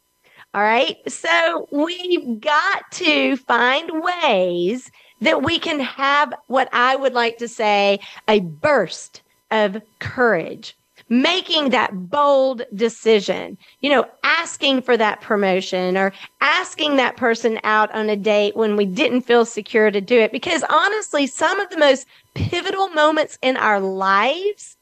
[0.53, 0.97] All right.
[1.07, 4.89] So we've got to find ways
[5.21, 9.21] that we can have what I would like to say a burst
[9.51, 10.75] of courage,
[11.07, 17.93] making that bold decision, you know, asking for that promotion or asking that person out
[17.93, 20.31] on a date when we didn't feel secure to do it.
[20.31, 24.77] Because honestly, some of the most pivotal moments in our lives,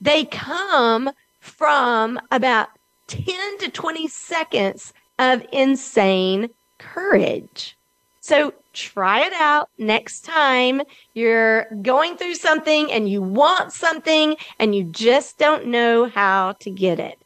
[0.00, 2.68] they come from about
[3.08, 6.48] 10 to 20 seconds of insane
[6.78, 7.76] courage.
[8.20, 10.80] So try it out next time
[11.14, 16.70] you're going through something and you want something and you just don't know how to
[16.70, 17.20] get it.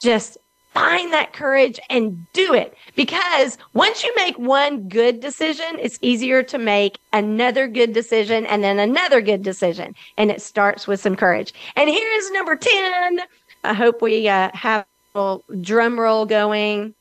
[0.00, 0.36] Just
[0.74, 6.42] find that courage and do it because once you make one good decision, it's easier
[6.42, 9.94] to make another good decision and then another good decision.
[10.16, 11.54] And it starts with some courage.
[11.76, 13.20] And here is number 10.
[13.64, 16.94] I hope we uh, have a drum roll going.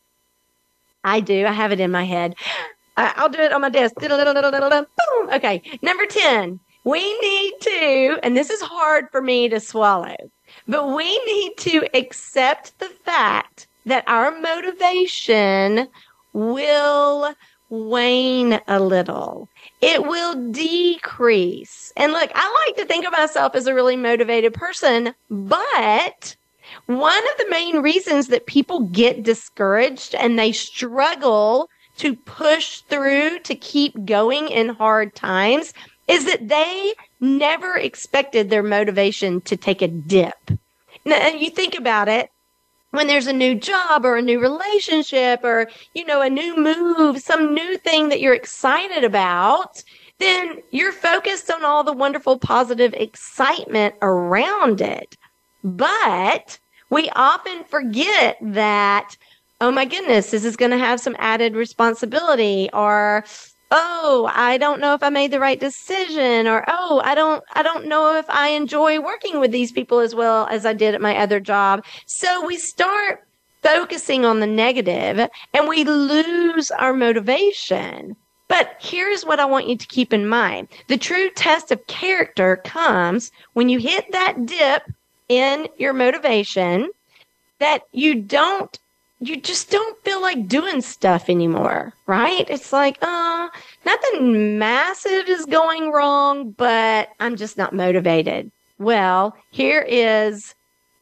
[1.08, 1.46] I do.
[1.46, 2.36] I have it in my head.
[2.98, 3.96] I'll do it on my desk.
[3.96, 5.30] Boom.
[5.32, 5.62] Okay.
[5.82, 6.60] Number 10.
[6.84, 10.16] We need to, and this is hard for me to swallow,
[10.68, 15.88] but we need to accept the fact that our motivation
[16.32, 17.36] will
[17.70, 19.50] wane a little.
[19.82, 21.92] It will decrease.
[21.98, 26.38] And look, I like to think of myself as a really motivated person, but
[26.86, 33.40] one of the main reasons that people get discouraged and they struggle to push through
[33.40, 35.74] to keep going in hard times
[36.08, 40.52] is that they never expected their motivation to take a dip.
[41.06, 42.30] Now, you think about it,
[42.92, 47.20] when there's a new job or a new relationship or, you know, a new move,
[47.20, 49.84] some new thing that you're excited about,
[50.20, 55.18] then you're focused on all the wonderful positive excitement around it.
[55.76, 56.60] But
[56.90, 59.18] we often forget that
[59.60, 63.24] oh my goodness, this is going to have some added responsibility or,
[63.72, 67.64] oh, I don't know if I made the right decision or, oh, I don't, I
[67.64, 71.02] don't know if I enjoy working with these people as well as I did at
[71.02, 71.84] my other job.
[72.06, 73.24] So we start
[73.64, 78.16] focusing on the negative and we lose our motivation.
[78.48, 80.70] But here's what I want you to keep in mind.
[80.88, 84.84] The true test of character comes when you hit that dip
[85.30, 86.90] in your motivation
[87.60, 88.80] that you don't
[89.20, 92.46] you just don't feel like doing stuff anymore, right?
[92.50, 93.48] It's like, uh,
[93.84, 98.52] nothing massive is going wrong, but I'm just not motivated.
[98.78, 100.54] Well, here is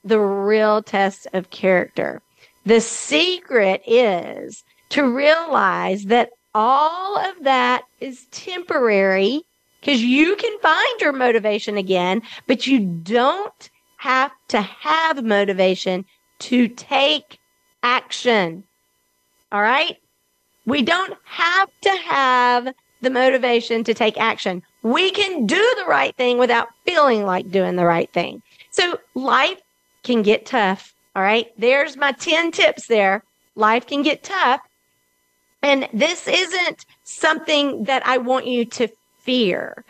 [0.06, 2.22] the real test of character.
[2.66, 9.42] The secret is to realize that all of that is temporary
[9.82, 13.70] because you can find your motivation again, but you don't
[14.06, 16.06] have to have motivation
[16.38, 17.40] to take
[17.82, 18.64] action.
[19.52, 19.98] All right.
[20.68, 22.70] We don't have to have
[23.02, 24.62] the motivation to take action.
[24.84, 28.44] We can do the right thing without feeling like doing the right thing.
[28.70, 29.60] So life
[30.04, 30.94] can get tough.
[31.16, 31.48] All right.
[31.58, 33.24] There's my 10 tips there.
[33.56, 34.62] Life can get tough.
[35.64, 38.88] And this isn't something that I want you to
[39.22, 39.84] fear.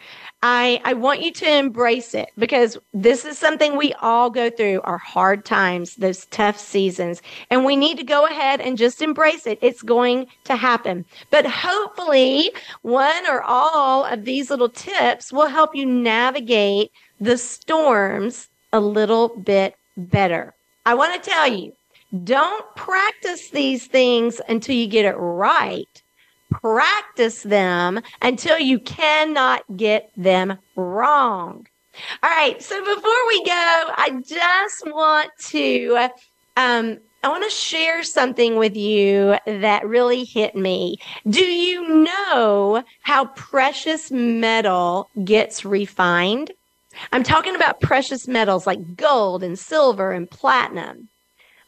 [0.47, 4.79] I, I want you to embrace it because this is something we all go through
[4.83, 9.47] our hard times, those tough seasons, and we need to go ahead and just embrace
[9.47, 9.57] it.
[9.63, 11.03] It's going to happen.
[11.31, 12.51] But hopefully,
[12.83, 19.29] one or all of these little tips will help you navigate the storms a little
[19.29, 20.53] bit better.
[20.85, 21.73] I want to tell you,
[22.23, 26.03] don't practice these things until you get it right
[26.61, 31.67] practice them until you cannot get them wrong.
[32.23, 32.61] All right.
[32.61, 36.09] So before we go, I just want to,
[36.57, 40.97] um, I want to share something with you that really hit me.
[41.27, 46.51] Do you know how precious metal gets refined?
[47.11, 51.09] I'm talking about precious metals like gold and silver and platinum.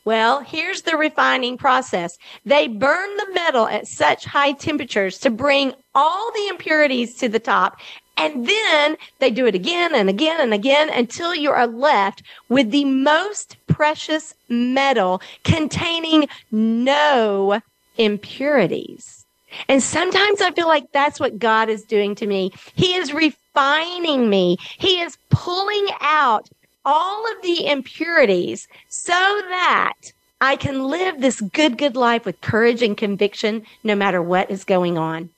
[0.08, 2.18] Well, here's the refining process.
[2.45, 7.41] They burn the metal at such high temperatures to bring all the impurities to the
[7.41, 7.78] top.
[8.16, 12.72] And then they do it again and again and again until you are left with
[12.72, 17.62] the most precious metal containing no
[17.97, 19.26] impurities.
[19.68, 22.53] And sometimes I feel like that's what God is doing to me.
[22.76, 24.55] He is refining me.
[24.78, 26.47] He is pulling out
[26.88, 29.93] all of the impurities so that
[30.39, 34.63] I can live this good, good life with courage and conviction no matter what is
[34.63, 35.29] going on.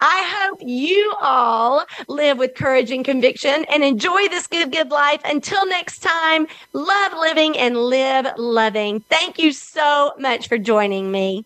[0.00, 5.20] I hope you all live with courage and conviction and enjoy this good, good life.
[5.24, 9.00] Until next time, love living and live loving.
[9.00, 11.44] Thank you so much for joining me.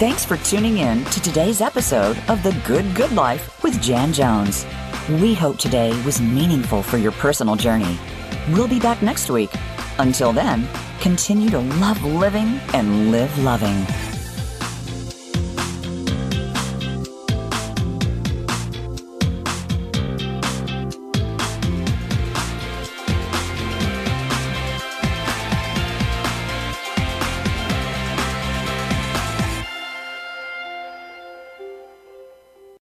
[0.00, 4.64] Thanks for tuning in to today's episode of The Good Good Life with Jan Jones.
[5.20, 7.98] We hope today was meaningful for your personal journey.
[8.48, 9.50] We'll be back next week.
[9.98, 10.66] Until then,
[11.00, 14.09] continue to love living and live loving.